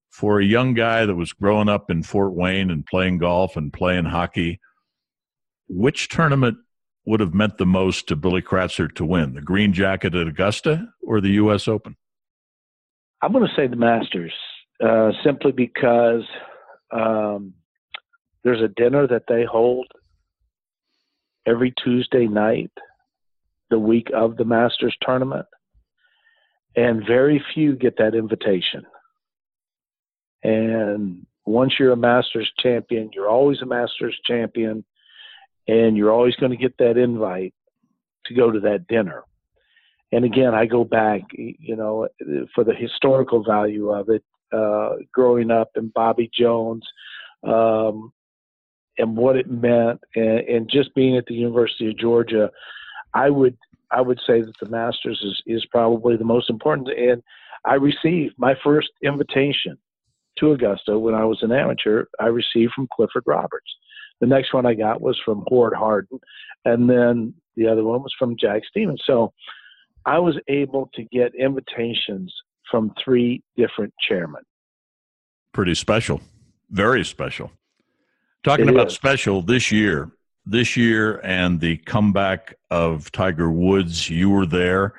For 0.09 0.39
a 0.39 0.45
young 0.45 0.73
guy 0.73 1.05
that 1.05 1.15
was 1.15 1.33
growing 1.33 1.67
up 1.67 1.91
in 1.91 2.03
Fort 2.03 2.33
Wayne 2.33 2.71
and 2.71 2.85
playing 2.85 3.17
golf 3.17 3.57
and 3.57 3.71
playing 3.71 4.05
hockey, 4.05 4.61
which 5.67 6.07
tournament 6.07 6.57
would 7.05 7.19
have 7.19 7.33
meant 7.33 7.57
the 7.57 7.65
most 7.65 8.07
to 8.07 8.15
Billy 8.15 8.41
Kratzert 8.41 8.95
to 8.95 9.05
win? 9.05 9.33
The 9.33 9.41
green 9.41 9.73
jacket 9.73 10.15
at 10.15 10.25
Augusta 10.25 10.87
or 11.03 11.19
the 11.19 11.31
U.S. 11.31 11.67
Open? 11.67 11.97
I'm 13.21 13.33
going 13.33 13.45
to 13.45 13.53
say 13.55 13.67
the 13.67 13.75
Masters, 13.75 14.33
uh, 14.81 15.11
simply 15.21 15.51
because 15.51 16.23
um, 16.91 17.53
there's 18.45 18.61
a 18.61 18.69
dinner 18.69 19.05
that 19.07 19.23
they 19.27 19.43
hold 19.43 19.87
every 21.45 21.73
Tuesday 21.83 22.27
night, 22.27 22.71
the 23.69 23.79
week 23.79 24.09
of 24.13 24.37
the 24.37 24.45
Masters 24.45 24.95
tournament, 25.01 25.45
and 26.75 27.05
very 27.05 27.43
few 27.53 27.75
get 27.75 27.97
that 27.97 28.15
invitation. 28.15 28.83
And 30.43 31.25
once 31.45 31.73
you're 31.79 31.91
a 31.91 31.97
Masters 31.97 32.51
champion, 32.59 33.09
you're 33.13 33.29
always 33.29 33.61
a 33.61 33.65
Masters 33.65 34.17
champion 34.25 34.83
and 35.67 35.97
you're 35.97 36.11
always 36.11 36.35
going 36.35 36.51
to 36.51 36.57
get 36.57 36.77
that 36.77 36.97
invite 36.97 37.53
to 38.25 38.33
go 38.33 38.51
to 38.51 38.59
that 38.61 38.87
dinner. 38.87 39.23
And 40.11 40.23
again, 40.23 40.53
I 40.53 40.65
go 40.65 40.83
back, 40.83 41.21
you 41.33 41.75
know, 41.75 42.07
for 42.53 42.63
the 42.63 42.73
historical 42.73 43.43
value 43.43 43.89
of 43.89 44.09
it, 44.09 44.23
uh, 44.53 44.97
growing 45.11 45.51
up 45.51 45.71
in 45.75 45.91
Bobby 45.93 46.29
Jones, 46.33 46.87
um, 47.43 48.13
and 48.97 49.17
what 49.17 49.35
it 49.35 49.49
meant, 49.49 49.99
and, 50.15 50.39
and, 50.39 50.69
just 50.69 50.95
being 50.95 51.17
at 51.17 51.25
the 51.25 51.33
University 51.33 51.89
of 51.89 51.97
Georgia, 51.97 52.49
I 53.15 53.29
would 53.29 53.57
I 53.91 54.01
would 54.01 54.19
say 54.27 54.41
that 54.41 54.53
the 54.59 54.69
Masters 54.69 55.19
is 55.23 55.41
is 55.47 55.65
probably 55.71 56.17
the 56.17 56.25
most 56.25 56.49
important. 56.49 56.89
And 56.89 57.23
I 57.65 57.75
received 57.75 58.35
my 58.37 58.53
first 58.63 58.89
invitation 59.01 59.77
to 60.37 60.51
Augusta 60.51 60.99
when 60.99 61.15
I 61.15 61.23
was 61.23 61.39
an 61.41 61.51
amateur. 61.51 62.05
I 62.19 62.27
received 62.27 62.73
from 62.73 62.87
Clifford 62.93 63.23
Roberts. 63.25 63.71
The 64.19 64.27
next 64.27 64.53
one 64.53 64.65
I 64.65 64.73
got 64.73 65.01
was 65.01 65.19
from 65.25 65.43
Hord 65.47 65.73
Hardin, 65.73 66.19
and 66.65 66.89
then 66.89 67.33
the 67.55 67.67
other 67.67 67.83
one 67.83 68.01
was 68.03 68.13
from 68.19 68.35
Jack 68.39 68.61
Stephens. 68.69 69.01
So 69.05 69.33
I 70.05 70.19
was 70.19 70.35
able 70.47 70.89
to 70.93 71.03
get 71.05 71.33
invitations 71.35 72.33
from 72.69 72.93
three 73.03 73.43
different 73.57 73.93
chairmen. 74.07 74.43
Pretty 75.53 75.75
special, 75.75 76.21
very 76.69 77.03
special. 77.05 77.51
Talking 78.43 78.67
it 78.67 78.71
about 78.71 78.87
is. 78.87 78.93
special 78.93 79.41
this 79.41 79.71
year, 79.71 80.11
this 80.45 80.77
year 80.77 81.19
and 81.23 81.59
the 81.59 81.77
comeback 81.77 82.55
of 82.69 83.11
Tiger 83.11 83.51
Woods, 83.51 84.09
you 84.09 84.29
were 84.29 84.45
there. 84.45 84.93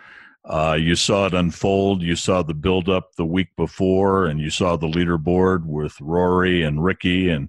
Uh, 0.45 0.77
you 0.79 0.95
saw 0.95 1.27
it 1.27 1.35
unfold. 1.35 2.03
You 2.03 2.17
saw 2.17 2.43
the 2.43 2.55
build 2.55 2.89
up 2.89 3.17
the 3.17 3.27
week 3.27 3.49
before, 3.57 4.27
and 4.27 4.41
you 4.41 4.51
saw 4.51 4.77
the 4.77 4.87
leaderboard 4.87 5.65
with 5.65 6.01
Rory 6.01 6.63
and 6.63 6.85
Ricky 6.85 7.29
and 7.29 7.49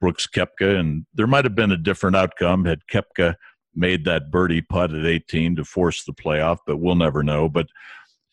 Brooks 0.00 0.26
Koepka, 0.26 0.78
and 0.78 1.06
there 1.14 1.26
might 1.26 1.44
have 1.44 1.54
been 1.54 1.72
a 1.72 1.76
different 1.76 2.16
outcome 2.16 2.64
had 2.64 2.86
Koepka 2.90 3.34
made 3.74 4.04
that 4.04 4.30
birdie 4.30 4.62
putt 4.62 4.92
at 4.92 5.04
18 5.04 5.56
to 5.56 5.64
force 5.64 6.04
the 6.04 6.12
playoff, 6.12 6.58
but 6.66 6.78
we'll 6.78 6.94
never 6.94 7.22
know. 7.22 7.48
But 7.48 7.66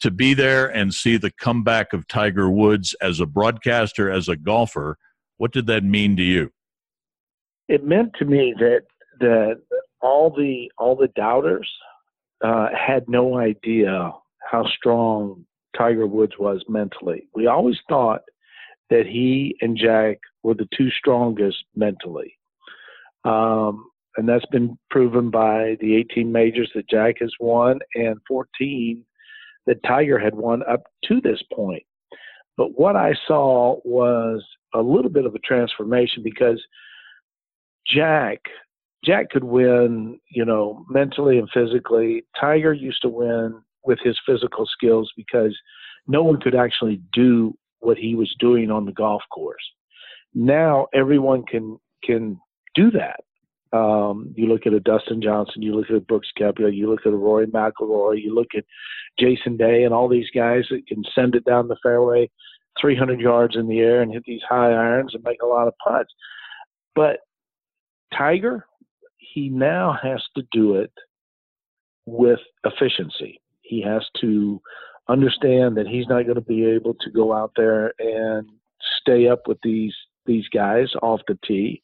to 0.02 0.12
be 0.12 0.34
there 0.34 0.68
and 0.68 0.94
see 0.94 1.18
the 1.18 1.32
comeback 1.32 1.94
of 1.94 2.08
Tiger 2.08 2.50
Woods 2.50 2.94
as 3.02 3.20
a 3.20 3.26
broadcaster, 3.26 4.12
as 4.12 4.28
a 4.28 4.36
golfer, 4.36 4.98
what 5.38 5.52
did 5.52 5.68
that 5.68 5.84
mean 5.84 6.16
to 6.18 6.24
you? 6.24 6.52
It 7.70 7.84
meant 7.84 8.14
to 8.16 8.26
me 8.26 8.54
that 8.60 8.84
that 9.20 9.62
all 10.02 10.30
the 10.30 10.72
all 10.78 10.96
the 10.96 11.10
doubters 11.16 11.70
uh, 12.44 12.68
had 12.76 13.08
no 13.08 13.38
idea 13.38 14.12
how 14.52 14.66
strong 14.68 15.46
Tiger 15.78 16.06
Woods 16.06 16.34
was 16.38 16.64
mentally. 16.68 17.28
We 17.34 17.48
always 17.48 17.78
thought 17.90 18.22
that 18.90 19.06
he 19.06 19.56
and 19.62 19.78
Jack 19.78 20.20
were 20.44 20.54
the 20.54 20.68
two 20.78 20.90
strongest 20.92 21.58
mentally. 21.76 22.38
Um, 23.24 23.86
and 24.18 24.28
that's 24.30 24.46
been 24.48 24.78
proven 24.92 25.32
by 25.32 25.78
the 25.80 25.96
18 25.96 26.32
majors 26.32 26.70
that 26.76 26.90
Jack 26.90 27.16
has 27.22 27.32
won 27.40 27.80
and 27.96 28.18
14 28.28 29.04
that 29.66 29.82
Tiger 29.84 30.20
had 30.20 30.36
won 30.36 30.62
up 30.70 30.84
to 31.06 31.22
this 31.22 31.42
point. 31.54 31.84
But 32.58 32.78
what 32.78 32.96
I 32.96 33.14
saw 33.28 33.80
was 33.84 34.46
a 34.76 34.82
little 34.82 35.10
bit 35.10 35.26
of 35.26 35.34
a 35.34 35.40
transformation 35.40 36.22
because 36.22 36.62
Jack 37.88 38.40
Jack 39.04 39.30
could 39.30 39.44
win, 39.44 40.20
you 40.30 40.46
know, 40.46 40.86
mentally 40.90 41.38
and 41.38 41.50
physically. 41.54 42.24
Tiger 42.40 42.74
used 42.74 43.02
to 43.02 43.10
win 43.10 43.62
with 43.84 44.00
his 44.04 44.18
physical 44.26 44.66
skills 44.66 45.12
because 45.18 45.58
no 46.08 46.24
one 46.24 46.40
could 46.40 46.56
actually 46.56 47.02
do 47.12 47.54
what 47.80 47.98
he 47.98 48.16
was 48.16 48.34
doing 48.40 48.72
on 48.72 48.86
the 48.86 48.94
golf 48.94 49.22
course. 49.34 49.64
Now 50.34 50.88
everyone 50.94 51.44
can 51.44 51.78
can 52.04 52.40
do 52.76 52.92
that. 52.92 53.20
Um, 53.78 54.34
you 54.36 54.48
look 54.48 54.68
at 54.68 54.74
a 54.74 54.80
Dustin 54.80 55.22
Johnson, 55.22 55.62
you 55.62 55.76
look 55.76 55.90
at 55.90 55.96
a 55.96 56.02
Brooks 56.02 56.28
Koepka, 56.40 56.74
you 56.74 56.90
look 56.90 57.02
at 57.06 57.14
a 57.14 57.18
Rory 57.18 57.48
McIlroy, 57.48 58.22
you 58.22 58.34
look 58.34 58.50
at 58.56 58.66
Jason 59.20 59.58
Day, 59.58 59.84
and 59.84 59.94
all 59.94 60.08
these 60.08 60.30
guys 60.34 60.66
that 60.70 60.86
can 60.88 61.04
send 61.16 61.34
it 61.34 61.44
down 61.46 61.68
the 61.68 61.78
fairway 61.82 62.30
300 62.80 63.20
yards 63.20 63.56
in 63.56 63.68
the 63.68 63.80
air 63.80 64.02
and 64.02 64.14
hit 64.14 64.24
these 64.26 64.42
high 64.48 64.72
irons 64.72 65.14
and 65.14 65.24
make 65.24 65.42
a 65.42 65.48
lot 65.48 65.68
of 65.68 65.74
putts. 65.86 66.14
But 66.96 67.18
Tiger, 68.16 68.68
he 69.34 69.50
now 69.50 69.98
has 70.02 70.22
to 70.36 70.44
do 70.52 70.76
it 70.76 70.92
with 72.06 72.40
efficiency. 72.66 73.42
He 73.62 73.82
has 73.82 74.06
to 74.22 74.62
understand 75.10 75.76
that 75.78 75.88
he's 75.88 76.08
not 76.08 76.24
going 76.24 76.36
to 76.36 76.42
be 76.42 76.66
able 76.66 76.94
to 77.02 77.10
go 77.10 77.34
out 77.34 77.52
there 77.56 77.94
and 78.00 78.48
stay 79.02 79.28
up 79.28 79.48
with 79.48 79.58
these 79.64 79.94
these 80.26 80.48
guys 80.54 80.88
off 81.02 81.20
the 81.28 81.38
tee. 81.46 81.82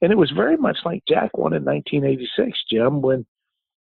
And 0.00 0.12
it 0.12 0.16
was 0.16 0.30
very 0.30 0.56
much 0.56 0.78
like 0.84 1.02
Jack 1.06 1.36
won 1.36 1.52
in 1.52 1.64
1986, 1.64 2.58
Jim, 2.70 3.02
when 3.02 3.26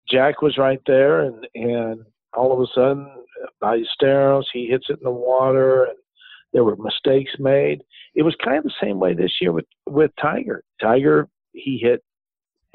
Jack 0.08 0.40
was 0.40 0.56
right 0.58 0.80
there, 0.86 1.22
and 1.22 1.46
and 1.54 2.04
all 2.36 2.52
of 2.52 2.60
a 2.60 2.66
sudden, 2.74 3.10
Ballesteros, 3.62 4.44
he 4.52 4.66
hits 4.66 4.86
it 4.88 4.98
in 4.98 5.04
the 5.04 5.10
water, 5.10 5.84
and 5.84 5.96
there 6.52 6.64
were 6.64 6.76
mistakes 6.76 7.32
made. 7.38 7.82
It 8.14 8.22
was 8.22 8.36
kind 8.44 8.58
of 8.58 8.64
the 8.64 8.72
same 8.82 9.00
way 9.00 9.14
this 9.14 9.32
year 9.40 9.52
with 9.52 9.66
with 9.86 10.10
Tiger. 10.20 10.62
Tiger, 10.80 11.28
he 11.52 11.78
hit 11.78 12.02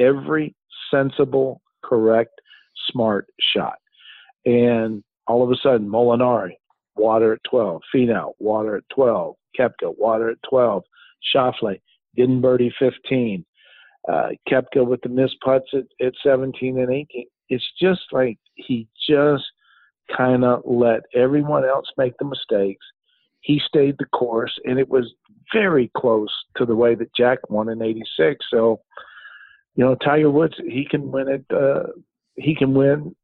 every 0.03 0.55
sensible, 0.91 1.61
correct, 1.83 2.39
smart 2.91 3.27
shot, 3.39 3.77
and 4.45 5.03
all 5.27 5.43
of 5.43 5.51
a 5.51 5.55
sudden, 5.61 5.87
Molinari, 5.87 6.53
water 6.95 7.33
at 7.33 7.43
12. 7.49 7.81
Finau, 7.93 8.33
water 8.39 8.77
at 8.77 8.83
12. 8.93 9.35
Koepka, 9.57 9.97
water 9.97 10.29
at 10.29 10.37
12. 10.49 10.83
Schauffele, 11.33 11.79
didn't 12.15 12.41
birdie 12.41 12.73
15. 12.79 13.45
Uh, 14.11 14.29
Koepka 14.49 14.85
with 14.85 15.01
the 15.01 15.09
missed 15.09 15.37
putts 15.43 15.69
at, 15.73 16.05
at 16.05 16.13
17 16.23 16.79
and 16.79 16.91
18. 16.91 17.25
It's 17.49 17.63
just 17.79 18.01
like 18.11 18.37
he 18.55 18.87
just 19.07 19.43
kind 20.15 20.43
of 20.43 20.61
let 20.65 21.01
everyone 21.15 21.65
else 21.65 21.85
make 21.97 22.17
the 22.17 22.25
mistakes. 22.25 22.85
He 23.41 23.61
stayed 23.65 23.95
the 23.99 24.05
course, 24.05 24.53
and 24.65 24.79
it 24.79 24.89
was 24.89 25.13
very 25.53 25.91
close 25.95 26.31
to 26.57 26.65
the 26.65 26.75
way 26.75 26.95
that 26.95 27.15
Jack 27.15 27.49
won 27.49 27.69
in 27.69 27.81
'86. 27.81 28.45
So, 28.49 28.81
you 29.75 29.83
know, 29.83 29.95
Tiger 29.95 30.29
Woods, 30.29 30.55
he 30.57 30.85
can 30.89 31.11
win 31.11 31.27
it. 31.27 31.45
Uh, 31.49 31.87
he 32.35 32.55
can 32.55 32.73
win 32.73 33.15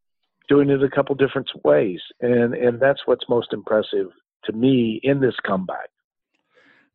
doing 0.48 0.70
it 0.70 0.84
a 0.84 0.90
couple 0.90 1.16
different 1.16 1.50
ways, 1.64 2.00
and 2.22 2.54
and 2.54 2.80
that's 2.80 3.02
what's 3.06 3.30
most 3.30 3.54
impressive 3.54 4.08
to 4.46 4.54
me 4.54 5.00
in 5.04 5.20
this 5.20 5.36
comeback. 5.46 5.90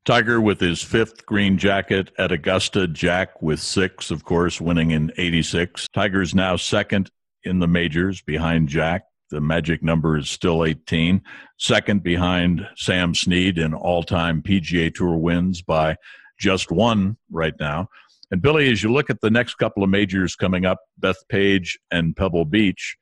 Tiger 0.04 0.40
with 0.40 0.61
his 0.61 0.82
fifth 0.82 1.25
green 1.25 1.56
jacket 1.56 2.11
at 2.18 2.30
Augusta, 2.30 2.87
Jack 2.87 3.40
with 3.40 3.58
six, 3.58 4.11
of 4.11 4.25
course, 4.25 4.61
winning 4.61 4.90
in 4.90 5.11
86. 5.16 5.88
Tiger's 5.94 6.34
now 6.34 6.56
second 6.56 7.11
in 7.44 7.58
the 7.58 7.66
majors 7.66 8.20
behind 8.20 8.68
Jack. 8.68 9.04
The 9.30 9.40
magic 9.40 9.82
number 9.82 10.18
is 10.18 10.28
still 10.28 10.64
18. 10.64 11.23
Second 11.58 12.02
behind 12.02 12.68
Sam 12.76 13.14
Snead 13.14 13.56
in 13.56 13.73
all 13.73 14.02
time 14.02 14.42
PGA 14.42 14.94
Tour 14.94 15.16
wins 15.16 15.62
by 15.62 15.96
just 16.38 16.70
one 16.70 17.16
right 17.30 17.54
now. 17.58 17.88
And 18.34 18.42
Billy, 18.42 18.68
as 18.68 18.82
you 18.82 18.92
look 18.92 19.10
at 19.10 19.20
the 19.20 19.30
next 19.30 19.54
couple 19.58 19.84
of 19.84 19.90
majors 19.90 20.34
coming 20.34 20.66
up, 20.66 20.80
Bethpage 21.00 21.76
and 21.92 22.16
Pebble 22.16 22.44
Beach, 22.44 22.96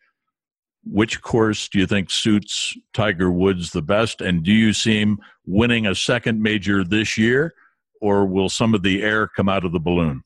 which 0.84 1.22
course 1.22 1.70
do 1.70 1.78
you 1.78 1.86
think 1.86 2.10
suits 2.10 2.76
Tiger 2.92 3.32
Woods 3.32 3.70
the 3.70 3.80
best? 3.80 4.20
And 4.20 4.42
do 4.42 4.52
you 4.52 4.74
see 4.74 5.00
him 5.00 5.18
winning 5.46 5.86
a 5.86 5.94
second 5.94 6.42
major 6.42 6.84
this 6.84 7.16
year, 7.16 7.54
or 8.02 8.26
will 8.26 8.50
some 8.50 8.74
of 8.74 8.82
the 8.82 9.02
air 9.02 9.26
come 9.26 9.48
out 9.48 9.64
of 9.64 9.72
the 9.72 9.80
balloon? 9.80 10.22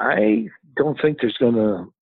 I 0.00 0.48
don't 0.76 1.00
think 1.00 1.18
there's 1.20 1.38
going 1.38 1.54
to 1.54 1.92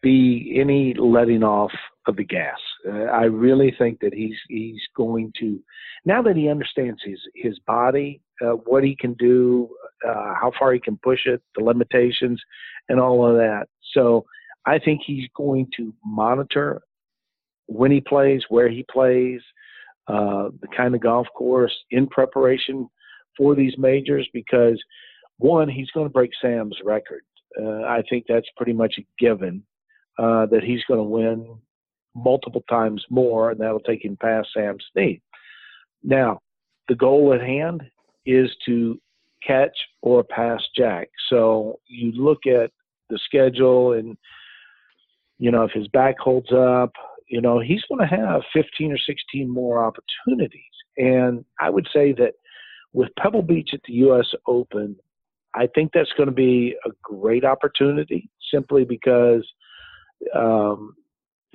be 0.00 0.58
any 0.60 0.94
letting 0.94 1.42
off 1.42 1.72
of 2.06 2.14
the 2.14 2.24
gas. 2.24 2.60
Uh, 2.88 3.06
I 3.06 3.24
really 3.24 3.74
think 3.76 3.98
that 3.98 4.14
he's 4.14 4.36
he's 4.48 4.80
going 4.96 5.32
to 5.40 5.58
now 6.04 6.22
that 6.22 6.36
he 6.36 6.48
understands 6.48 7.00
his 7.04 7.18
his 7.34 7.58
body, 7.66 8.20
uh, 8.40 8.52
what 8.52 8.84
he 8.84 8.94
can 8.94 9.14
do, 9.14 9.68
uh, 10.06 10.34
how 10.34 10.52
far 10.58 10.72
he 10.72 10.80
can 10.80 10.98
push 11.02 11.26
it, 11.26 11.42
the 11.56 11.64
limitations, 11.64 12.40
and 12.88 13.00
all 13.00 13.26
of 13.28 13.36
that. 13.36 13.66
So 13.94 14.24
I 14.66 14.78
think 14.78 15.02
he's 15.04 15.28
going 15.36 15.68
to 15.76 15.92
monitor 16.04 16.82
when 17.66 17.90
he 17.90 18.00
plays, 18.00 18.42
where 18.48 18.68
he 18.68 18.84
plays, 18.90 19.40
uh, 20.08 20.50
the 20.60 20.68
kind 20.76 20.94
of 20.94 21.00
golf 21.00 21.26
course 21.36 21.74
in 21.90 22.06
preparation 22.06 22.88
for 23.36 23.54
these 23.54 23.74
majors 23.78 24.28
because 24.32 24.82
one, 25.38 25.68
he's 25.68 25.90
going 25.92 26.06
to 26.06 26.12
break 26.12 26.30
Sam's 26.42 26.76
record. 26.84 27.22
Uh, 27.60 27.82
I 27.82 28.02
think 28.08 28.26
that's 28.28 28.46
pretty 28.56 28.72
much 28.72 28.96
a 28.98 29.06
given 29.18 29.62
uh, 30.18 30.46
that 30.46 30.62
he's 30.62 30.82
going 30.86 30.98
to 30.98 31.04
win 31.04 31.56
multiple 32.14 32.64
times 32.68 33.04
more, 33.08 33.50
and 33.50 33.60
that'll 33.60 33.80
take 33.80 34.04
him 34.04 34.16
past 34.20 34.48
Sam 34.52 34.76
Snead. 34.92 35.22
Now, 36.02 36.40
the 36.88 36.94
goal 36.94 37.32
at 37.32 37.40
hand 37.40 37.82
is 38.26 38.50
to 38.66 39.00
catch 39.46 39.76
or 40.02 40.22
pass 40.24 40.60
Jack. 40.76 41.08
So 41.28 41.80
you 41.86 42.12
look 42.12 42.46
at 42.46 42.70
the 43.08 43.18
schedule 43.24 43.92
and 43.92 44.16
you 45.38 45.50
know 45.50 45.64
if 45.64 45.72
his 45.72 45.88
back 45.88 46.18
holds 46.18 46.52
up 46.52 46.92
you 47.30 47.40
know, 47.40 47.60
he's 47.60 47.82
going 47.88 48.00
to 48.00 48.16
have 48.16 48.42
15 48.52 48.92
or 48.92 48.98
16 48.98 49.48
more 49.48 49.82
opportunities. 49.82 50.60
And 50.98 51.44
I 51.60 51.70
would 51.70 51.88
say 51.92 52.12
that 52.14 52.34
with 52.92 53.08
Pebble 53.18 53.42
Beach 53.42 53.70
at 53.72 53.80
the 53.86 53.94
U.S. 53.94 54.26
Open, 54.46 54.96
I 55.54 55.68
think 55.68 55.92
that's 55.94 56.12
going 56.16 56.28
to 56.28 56.34
be 56.34 56.74
a 56.84 56.90
great 57.02 57.44
opportunity 57.44 58.28
simply 58.52 58.84
because 58.84 59.46
um, 60.34 60.94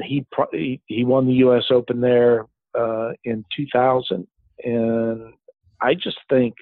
he, 0.01 0.25
he 0.53 0.81
he 0.87 1.03
won 1.03 1.27
the 1.27 1.33
U.S. 1.33 1.65
Open 1.69 1.99
there 1.99 2.45
uh, 2.77 3.11
in 3.25 3.43
2000, 3.55 4.25
and 4.63 5.33
I 5.81 5.93
just 5.93 6.17
think 6.29 6.55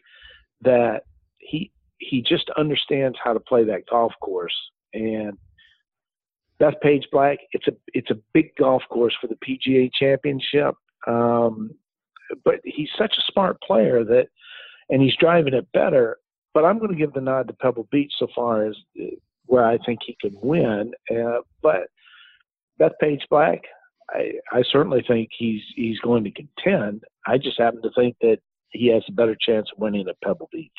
that 0.62 1.04
he 1.46 1.72
he 2.00 2.22
just 2.22 2.50
understands 2.58 3.18
how 3.24 3.34
to 3.34 3.40
play 3.40 3.64
that 3.66 3.88
golf 3.90 4.14
course, 4.22 4.56
and 4.94 5.38
Bethpage 6.60 7.04
Black. 7.12 7.40
It's 7.52 7.68
a 7.68 7.74
it's 7.94 8.12
a 8.12 8.20
big 8.34 8.56
golf 8.58 8.84
course 8.90 9.16
for 9.20 9.28
the 9.28 9.36
PGA 9.36 9.90
Championship. 9.94 10.76
Um, 11.08 11.72
but 12.44 12.56
he's 12.64 12.90
such 12.98 13.14
a 13.18 13.32
smart 13.32 13.62
player 13.62 14.04
that, 14.04 14.28
and 14.90 15.02
he's 15.02 15.16
driving 15.20 15.54
it 15.54 15.68
better. 15.74 16.18
But 16.54 16.66
I'm 16.66 16.78
going 16.78 16.92
to 16.92 16.98
give 16.98 17.14
the 17.14 17.22
nod 17.22 17.48
to 17.48 17.54
Pebble 17.54 17.88
Beach 17.92 18.14
so 18.18 18.28
far 18.36 18.66
as 18.68 18.76
where 19.46 19.66
I 19.66 19.78
think 19.86 20.00
he 20.06 20.16
can 20.22 20.38
win. 20.42 20.92
Uh, 21.12 21.40
but 21.62 21.88
Bethpage 22.80 23.28
Black, 23.30 23.62
I, 24.10 24.34
I 24.52 24.64
certainly 24.72 25.04
think 25.08 25.30
he's 25.38 25.62
he's 25.76 26.00
going 26.00 26.24
to 26.24 26.32
contend. 26.32 27.04
I 27.26 27.38
just 27.38 27.60
happen 27.60 27.82
to 27.82 27.92
think 27.96 28.16
that 28.22 28.38
he 28.70 28.88
has 28.88 29.04
a 29.08 29.14
better 29.14 29.36
chance 29.40 29.70
of 29.72 29.82
winning 29.82 30.08
at 30.08 30.22
Pebble 30.22 30.50
Beach 30.52 30.72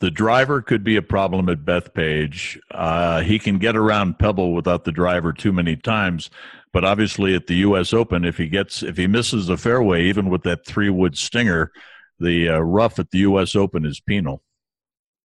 the 0.00 0.10
driver 0.10 0.60
could 0.60 0.84
be 0.84 0.96
a 0.96 1.02
problem 1.02 1.48
at 1.48 1.64
Bethpage. 1.64 2.58
Uh, 2.70 3.20
he 3.20 3.38
can 3.38 3.58
get 3.58 3.76
around 3.76 4.18
Pebble 4.18 4.52
without 4.52 4.84
the 4.84 4.92
driver 4.92 5.32
too 5.32 5.52
many 5.52 5.76
times, 5.76 6.30
but 6.72 6.84
obviously 6.84 7.34
at 7.34 7.46
the 7.46 7.56
U.S. 7.56 7.92
Open, 7.92 8.24
if 8.24 8.36
he 8.36 8.48
gets 8.48 8.82
if 8.82 8.96
he 8.96 9.06
misses 9.06 9.46
the 9.46 9.56
fairway, 9.56 10.04
even 10.04 10.28
with 10.28 10.42
that 10.42 10.66
three 10.66 10.90
wood 10.90 11.16
stinger, 11.16 11.70
the 12.18 12.48
uh, 12.48 12.58
rough 12.58 12.98
at 12.98 13.10
the 13.10 13.18
U.S. 13.18 13.54
Open 13.54 13.84
is 13.84 14.00
penal. 14.00 14.42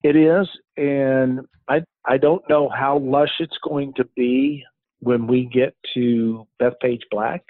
It 0.04 0.15
is, 0.15 0.48
and 0.76 1.41
I 1.67 1.82
I 2.06 2.17
don't 2.17 2.48
know 2.50 2.70
how 2.70 3.00
lush 3.00 3.32
it's 3.39 3.58
going 3.63 3.93
to 3.96 4.06
be 4.15 4.63
when 5.00 5.28
we 5.28 5.46
get 5.46 5.76
to 5.93 6.48
Bethpage 6.62 7.02
Black, 7.12 7.43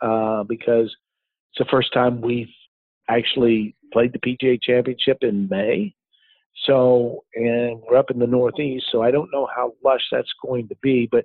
uh, 0.00 0.44
because 0.44 0.94
it's 1.50 1.58
the 1.58 1.70
first 1.70 1.92
time 1.92 2.20
we've 2.20 2.48
actually 3.08 3.74
played 3.92 4.12
the 4.12 4.18
PGA 4.18 4.58
Championship 4.62 5.18
in 5.22 5.48
May. 5.48 5.94
So, 6.66 7.24
and 7.34 7.80
we're 7.80 7.96
up 7.96 8.10
in 8.10 8.18
the 8.18 8.26
Northeast, 8.26 8.86
so 8.92 9.02
I 9.02 9.10
don't 9.10 9.32
know 9.32 9.48
how 9.54 9.72
lush 9.84 10.02
that's 10.10 10.32
going 10.44 10.68
to 10.68 10.76
be. 10.82 11.08
But 11.10 11.24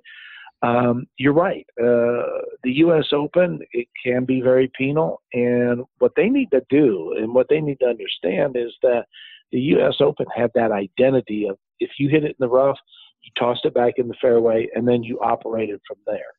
um, 0.62 1.06
you're 1.16 1.32
right. 1.32 1.66
Uh, 1.80 2.42
the 2.64 2.72
U.S. 2.78 3.06
Open 3.12 3.60
it 3.72 3.86
can 4.04 4.24
be 4.24 4.40
very 4.40 4.70
penal, 4.76 5.22
and 5.32 5.84
what 5.98 6.12
they 6.16 6.28
need 6.28 6.50
to 6.50 6.62
do 6.68 7.14
and 7.18 7.32
what 7.34 7.46
they 7.48 7.60
need 7.60 7.78
to 7.80 7.86
understand 7.86 8.56
is 8.56 8.72
that 8.82 9.04
the 9.52 9.60
U.S. 9.60 9.96
Open 10.00 10.26
had 10.34 10.50
that 10.54 10.72
identity 10.72 11.46
of 11.48 11.56
if 11.78 11.90
you 11.98 12.08
hit 12.08 12.24
it 12.24 12.30
in 12.30 12.36
the 12.40 12.48
rough, 12.48 12.78
you 13.22 13.30
tossed 13.38 13.64
it 13.64 13.74
back 13.74 13.94
in 13.98 14.08
the 14.08 14.16
fairway, 14.20 14.68
and 14.74 14.86
then 14.86 15.02
you 15.02 15.20
operated 15.20 15.80
from 15.86 15.98
there. 16.06 16.32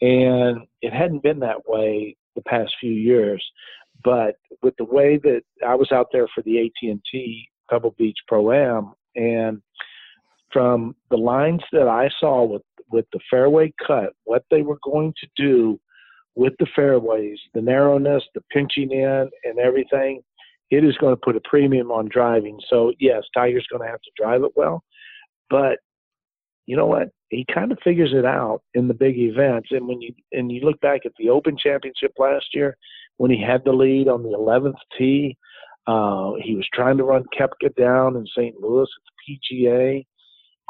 And 0.00 0.66
it 0.80 0.92
hadn't 0.92 1.24
been 1.24 1.40
that 1.40 1.68
way 1.68 2.16
the 2.36 2.42
past 2.42 2.72
few 2.78 2.92
years, 2.92 3.44
but 4.04 4.36
with 4.62 4.74
the 4.78 4.84
way 4.84 5.18
that 5.24 5.42
I 5.66 5.74
was 5.74 5.90
out 5.90 6.08
there 6.12 6.28
for 6.32 6.42
the 6.42 6.60
AT&T 6.60 7.48
Pebble 7.70 7.94
Beach 7.98 8.18
Pro 8.26 8.52
Am, 8.52 8.92
and 9.16 9.62
from 10.52 10.96
the 11.10 11.16
lines 11.16 11.62
that 11.72 11.88
I 11.88 12.08
saw 12.20 12.44
with 12.44 12.62
with 12.90 13.04
the 13.12 13.20
fairway 13.30 13.72
cut, 13.86 14.12
what 14.24 14.44
they 14.50 14.62
were 14.62 14.78
going 14.82 15.12
to 15.20 15.28
do 15.36 15.78
with 16.34 16.52
the 16.58 16.66
fairways, 16.74 17.38
the 17.54 17.60
narrowness, 17.60 18.22
the 18.34 18.40
pinching 18.50 18.92
in, 18.92 19.28
and 19.44 19.58
everything, 19.58 20.22
it 20.70 20.84
is 20.84 20.96
going 20.98 21.14
to 21.14 21.20
put 21.22 21.36
a 21.36 21.40
premium 21.44 21.90
on 21.90 22.08
driving. 22.10 22.58
So 22.68 22.92
yes, 22.98 23.24
Tiger's 23.34 23.66
going 23.70 23.82
to 23.82 23.90
have 23.90 24.00
to 24.00 24.10
drive 24.16 24.42
it 24.42 24.52
well, 24.54 24.82
but 25.50 25.78
you 26.66 26.76
know 26.76 26.86
what? 26.86 27.08
He 27.30 27.46
kind 27.52 27.72
of 27.72 27.78
figures 27.82 28.12
it 28.14 28.26
out 28.26 28.62
in 28.74 28.88
the 28.88 28.94
big 28.94 29.18
events. 29.18 29.68
And 29.70 29.88
when 29.88 30.02
you 30.02 30.14
and 30.32 30.52
you 30.52 30.60
look 30.60 30.80
back 30.80 31.00
at 31.06 31.12
the 31.18 31.30
Open 31.30 31.56
Championship 31.56 32.12
last 32.18 32.46
year, 32.54 32.76
when 33.16 33.30
he 33.30 33.42
had 33.42 33.64
the 33.64 33.72
lead 33.72 34.06
on 34.06 34.22
the 34.22 34.28
11th 34.30 34.78
tee, 34.96 35.36
uh, 35.88 36.34
he 36.42 36.54
was 36.54 36.68
trying 36.74 36.98
to 36.98 37.04
run 37.04 37.24
Koepka 37.34 37.74
down 37.74 38.14
in 38.14 38.26
St. 38.26 38.60
Louis 38.60 38.82
at 38.82 39.38
the 39.48 39.64
PGA. 39.64 40.06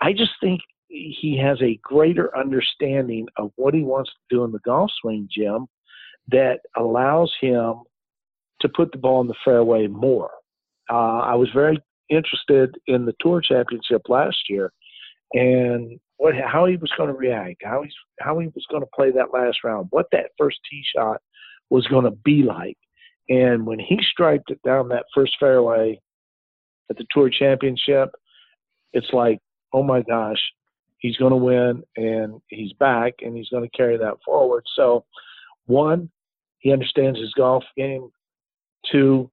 I 0.00 0.12
just 0.12 0.30
think 0.40 0.60
he 0.86 1.36
has 1.42 1.60
a 1.60 1.78
greater 1.82 2.34
understanding 2.38 3.26
of 3.36 3.50
what 3.56 3.74
he 3.74 3.82
wants 3.82 4.10
to 4.10 4.36
do 4.36 4.44
in 4.44 4.52
the 4.52 4.60
golf 4.60 4.92
swing, 5.00 5.28
Jim, 5.30 5.66
that 6.28 6.60
allows 6.76 7.34
him 7.40 7.74
to 8.60 8.68
put 8.68 8.92
the 8.92 8.98
ball 8.98 9.20
in 9.20 9.26
the 9.26 9.34
fairway 9.44 9.88
more. 9.88 10.30
Uh, 10.88 11.18
I 11.18 11.34
was 11.34 11.48
very 11.52 11.82
interested 12.08 12.76
in 12.86 13.04
the 13.04 13.14
Tour 13.20 13.40
Championship 13.40 14.02
last 14.08 14.48
year, 14.48 14.72
and 15.32 15.98
what 16.18 16.34
how 16.36 16.66
he 16.66 16.76
was 16.76 16.92
going 16.96 17.08
to 17.08 17.18
react, 17.18 17.62
how 17.64 17.82
he's 17.82 17.92
how 18.20 18.38
he 18.38 18.46
was 18.54 18.64
going 18.70 18.82
to 18.82 18.88
play 18.94 19.10
that 19.10 19.34
last 19.34 19.58
round, 19.64 19.88
what 19.90 20.06
that 20.12 20.30
first 20.38 20.58
tee 20.70 20.84
shot 20.96 21.20
was 21.70 21.88
going 21.88 22.04
to 22.04 22.12
be 22.12 22.44
like. 22.44 22.78
And 23.28 23.66
when 23.66 23.78
he 23.78 23.98
striped 24.10 24.50
it 24.50 24.60
down 24.62 24.88
that 24.88 25.04
first 25.14 25.36
fairway 25.38 26.00
at 26.90 26.96
the 26.96 27.06
Tour 27.10 27.30
Championship, 27.30 28.10
it's 28.92 29.12
like, 29.12 29.38
oh 29.72 29.82
my 29.82 30.02
gosh, 30.02 30.40
he's 30.98 31.16
going 31.16 31.32
to 31.32 31.36
win 31.36 31.82
and 31.96 32.40
he's 32.48 32.72
back 32.74 33.14
and 33.20 33.36
he's 33.36 33.48
going 33.50 33.68
to 33.68 33.76
carry 33.76 33.98
that 33.98 34.16
forward. 34.24 34.64
So, 34.74 35.04
one, 35.66 36.10
he 36.58 36.72
understands 36.72 37.18
his 37.18 37.32
golf 37.34 37.64
game. 37.76 38.10
Two, 38.90 39.30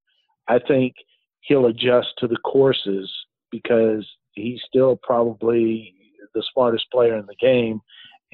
I 0.48 0.60
think 0.60 0.94
he'll 1.42 1.68
adjust 1.68 2.10
to 2.18 2.28
the 2.28 2.38
courses 2.38 3.12
because 3.52 4.06
he's 4.34 4.60
still 4.68 5.00
probably 5.02 5.94
the 6.34 6.44
smartest 6.54 6.86
player 6.92 7.18
in 7.18 7.26
the 7.26 7.36
game. 7.40 7.80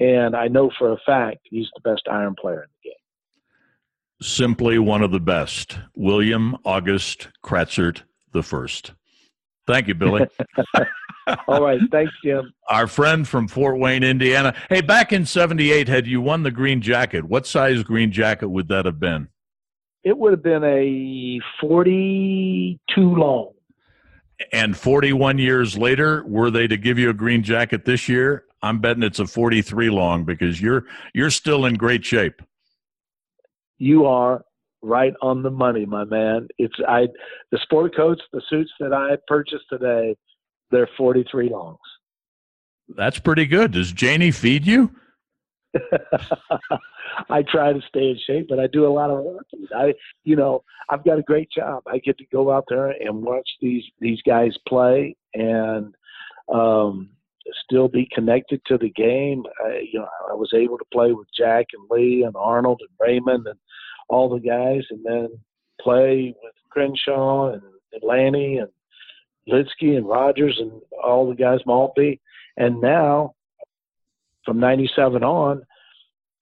And 0.00 0.34
I 0.34 0.48
know 0.48 0.70
for 0.78 0.92
a 0.92 0.98
fact 1.06 1.38
he's 1.44 1.68
the 1.74 1.88
best 1.88 2.02
iron 2.10 2.34
player 2.34 2.62
in 2.64 2.68
the 2.82 2.90
game. 2.90 3.01
Simply 4.22 4.78
one 4.78 5.02
of 5.02 5.10
the 5.10 5.20
best. 5.20 5.78
William 5.94 6.56
August 6.64 7.28
Kratzert 7.44 8.02
the 8.32 8.42
first. 8.42 8.92
Thank 9.66 9.88
you, 9.88 9.94
Billy. 9.94 10.26
All 11.46 11.62
right. 11.62 11.80
Thanks, 11.90 12.12
Jim. 12.24 12.52
Our 12.68 12.86
friend 12.86 13.26
from 13.26 13.46
Fort 13.46 13.78
Wayne, 13.78 14.02
Indiana. 14.02 14.54
Hey, 14.68 14.80
back 14.80 15.12
in 15.12 15.24
78, 15.24 15.88
had 15.88 16.06
you 16.06 16.20
won 16.20 16.42
the 16.42 16.50
green 16.50 16.80
jacket, 16.80 17.24
what 17.24 17.46
size 17.46 17.82
green 17.82 18.10
jacket 18.10 18.48
would 18.48 18.68
that 18.68 18.86
have 18.86 18.98
been? 18.98 19.28
It 20.02 20.18
would 20.18 20.32
have 20.32 20.42
been 20.42 20.64
a 20.64 21.40
42 21.60 23.00
long. 23.00 23.52
And 24.52 24.76
41 24.76 25.38
years 25.38 25.78
later, 25.78 26.24
were 26.26 26.50
they 26.50 26.66
to 26.66 26.76
give 26.76 26.98
you 26.98 27.10
a 27.10 27.14
green 27.14 27.44
jacket 27.44 27.84
this 27.84 28.08
year? 28.08 28.44
I'm 28.62 28.80
betting 28.80 29.04
it's 29.04 29.20
a 29.20 29.26
43 29.26 29.90
long 29.90 30.24
because 30.24 30.60
you're 30.60 30.84
you're 31.14 31.30
still 31.30 31.66
in 31.66 31.74
great 31.74 32.04
shape. 32.04 32.42
You 33.82 34.06
are 34.06 34.44
right 34.80 35.12
on 35.22 35.42
the 35.42 35.50
money, 35.50 35.84
my 35.84 36.04
man. 36.04 36.46
It's 36.56 36.76
I 36.86 37.08
the 37.50 37.58
sport 37.64 37.96
coats, 37.96 38.22
the 38.32 38.40
suits 38.48 38.70
that 38.78 38.92
I 38.92 39.16
purchased 39.26 39.64
today, 39.68 40.14
they're 40.70 40.88
43 40.96 41.48
longs. 41.48 41.80
That's 42.96 43.18
pretty 43.18 43.44
good. 43.44 43.72
Does 43.72 43.90
Janie 43.90 44.30
feed 44.30 44.68
you? 44.68 44.92
I 47.28 47.42
try 47.42 47.72
to 47.72 47.80
stay 47.88 48.10
in 48.10 48.20
shape, 48.24 48.46
but 48.48 48.60
I 48.60 48.68
do 48.68 48.86
a 48.86 48.92
lot 48.92 49.10
of 49.10 49.24
work. 49.24 49.46
I, 49.74 49.94
you 50.22 50.36
know, 50.36 50.62
I've 50.88 51.04
got 51.04 51.18
a 51.18 51.22
great 51.22 51.48
job. 51.50 51.82
I 51.88 51.98
get 51.98 52.18
to 52.18 52.26
go 52.32 52.52
out 52.52 52.66
there 52.68 52.90
and 52.90 53.20
watch 53.24 53.48
these 53.60 53.82
these 53.98 54.22
guys 54.24 54.56
play, 54.68 55.16
and 55.34 55.92
um, 56.54 57.10
still 57.64 57.88
be 57.88 58.08
connected 58.12 58.60
to 58.66 58.78
the 58.78 58.90
game. 58.90 59.44
I, 59.64 59.80
you 59.92 59.98
know, 59.98 60.08
I 60.30 60.34
was 60.34 60.52
able 60.54 60.78
to 60.78 60.84
play 60.92 61.12
with 61.12 61.28
Jack 61.36 61.66
and 61.72 61.86
Lee 61.90 62.22
and 62.22 62.34
Arnold 62.36 62.80
and 62.80 62.90
Raymond 63.00 63.46
and 63.46 63.58
all 64.08 64.28
the 64.28 64.40
guys, 64.40 64.82
and 64.90 65.04
then 65.04 65.28
play 65.80 66.34
with 66.42 66.54
Crenshaw 66.70 67.52
and, 67.52 67.62
Lanny 68.02 68.56
and 68.56 68.70
Lietzke 69.46 69.96
and 69.96 70.08
Rogers 70.08 70.56
and 70.58 70.72
all 71.02 71.28
the 71.28 71.34
guys, 71.34 71.60
Maltbie. 71.66 72.20
And 72.56 72.80
now, 72.80 73.34
from 74.46 74.58
'97 74.58 75.22
on, 75.22 75.62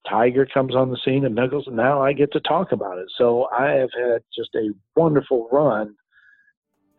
Tiger 0.09 0.47
comes 0.47 0.77
on 0.77 0.91
the 0.91 0.99
scene 1.05 1.25
and 1.25 1.35
Nichols, 1.35 1.67
and 1.67 1.77
now 1.77 2.01
I 2.03 2.13
get 2.13 2.33
to 2.33 2.41
talk 2.41 2.73
about 2.73 2.99
it. 2.99 3.09
So 3.19 3.49
I 3.57 3.71
have 3.71 3.91
had 3.99 4.23
just 4.35 4.55
a 4.55 4.71
wonderful 4.95 5.49
run 5.51 5.97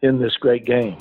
in 0.01 0.19
this 0.19 0.35
great 0.37 0.65
game. 0.65 0.97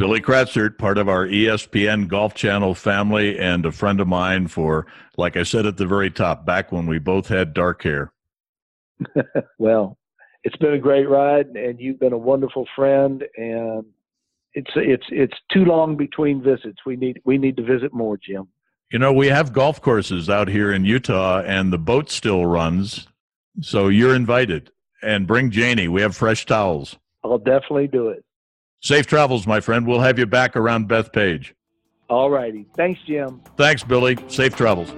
Billy 0.00 0.22
Kratzert, 0.22 0.78
part 0.78 0.96
of 0.96 1.10
our 1.10 1.26
ESPN 1.26 2.08
Golf 2.08 2.32
Channel 2.32 2.74
family 2.74 3.38
and 3.38 3.66
a 3.66 3.70
friend 3.70 4.00
of 4.00 4.08
mine 4.08 4.48
for, 4.48 4.86
like 5.18 5.36
I 5.36 5.42
said 5.42 5.66
at 5.66 5.76
the 5.76 5.86
very 5.86 6.10
top, 6.10 6.46
back 6.46 6.72
when 6.72 6.86
we 6.86 6.98
both 6.98 7.28
had 7.28 7.52
dark 7.52 7.82
hair. 7.82 8.10
well, 9.58 9.98
it's 10.42 10.56
been 10.56 10.72
a 10.72 10.78
great 10.78 11.06
ride, 11.06 11.48
and 11.48 11.78
you've 11.78 12.00
been 12.00 12.14
a 12.14 12.18
wonderful 12.18 12.66
friend. 12.74 13.22
And 13.36 13.84
it's 14.54 14.70
it's 14.74 15.04
it's 15.10 15.36
too 15.52 15.66
long 15.66 15.98
between 15.98 16.42
visits. 16.42 16.78
We 16.86 16.96
need 16.96 17.20
we 17.26 17.36
need 17.36 17.58
to 17.58 17.62
visit 17.62 17.92
more, 17.92 18.16
Jim. 18.16 18.48
You 18.90 18.98
know, 18.98 19.12
we 19.12 19.26
have 19.26 19.52
golf 19.52 19.82
courses 19.82 20.30
out 20.30 20.48
here 20.48 20.72
in 20.72 20.86
Utah, 20.86 21.42
and 21.42 21.74
the 21.74 21.78
boat 21.78 22.08
still 22.08 22.46
runs. 22.46 23.06
So 23.60 23.88
you're 23.88 24.14
invited, 24.14 24.70
and 25.02 25.26
bring 25.26 25.50
Janie. 25.50 25.88
We 25.88 26.00
have 26.00 26.16
fresh 26.16 26.46
towels. 26.46 26.96
I'll 27.22 27.36
definitely 27.36 27.88
do 27.88 28.08
it. 28.08 28.24
Safe 28.80 29.06
travels, 29.06 29.46
my 29.46 29.60
friend. 29.60 29.86
We'll 29.86 30.00
have 30.00 30.18
you 30.18 30.26
back 30.26 30.56
around 30.56 30.88
Bethpage. 30.88 31.52
All 32.08 32.30
righty. 32.30 32.66
Thanks, 32.76 33.00
Jim. 33.06 33.40
Thanks, 33.56 33.84
Billy. 33.84 34.16
Safe 34.28 34.56
travels. 34.56 34.90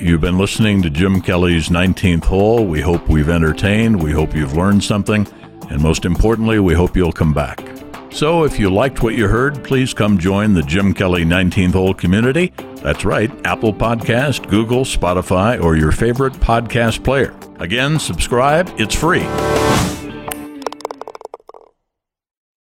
You've 0.00 0.20
been 0.20 0.38
listening 0.38 0.82
to 0.82 0.90
Jim 0.90 1.20
Kelly's 1.20 1.68
19th 1.68 2.24
hole. 2.24 2.64
We 2.66 2.80
hope 2.80 3.08
we've 3.08 3.28
entertained. 3.28 4.02
We 4.02 4.12
hope 4.12 4.34
you've 4.34 4.56
learned 4.56 4.84
something. 4.84 5.26
And 5.68 5.82
most 5.82 6.04
importantly, 6.04 6.58
we 6.58 6.74
hope 6.74 6.96
you'll 6.96 7.12
come 7.12 7.34
back. 7.34 7.66
So 8.10 8.44
if 8.44 8.58
you 8.58 8.70
liked 8.70 9.02
what 9.02 9.14
you 9.14 9.28
heard, 9.28 9.62
please 9.62 9.94
come 9.94 10.18
join 10.18 10.52
the 10.52 10.62
Jim 10.62 10.92
Kelly 10.94 11.24
19th 11.24 11.72
hole 11.72 11.94
community. 11.94 12.52
That's 12.76 13.04
right, 13.04 13.30
Apple 13.46 13.72
Podcast, 13.72 14.48
Google, 14.48 14.84
Spotify, 14.84 15.62
or 15.62 15.76
your 15.76 15.92
favorite 15.92 16.34
podcast 16.34 17.04
player. 17.04 17.34
Again, 17.60 17.98
subscribe. 17.98 18.70
It's 18.78 18.94
free. 18.94 19.26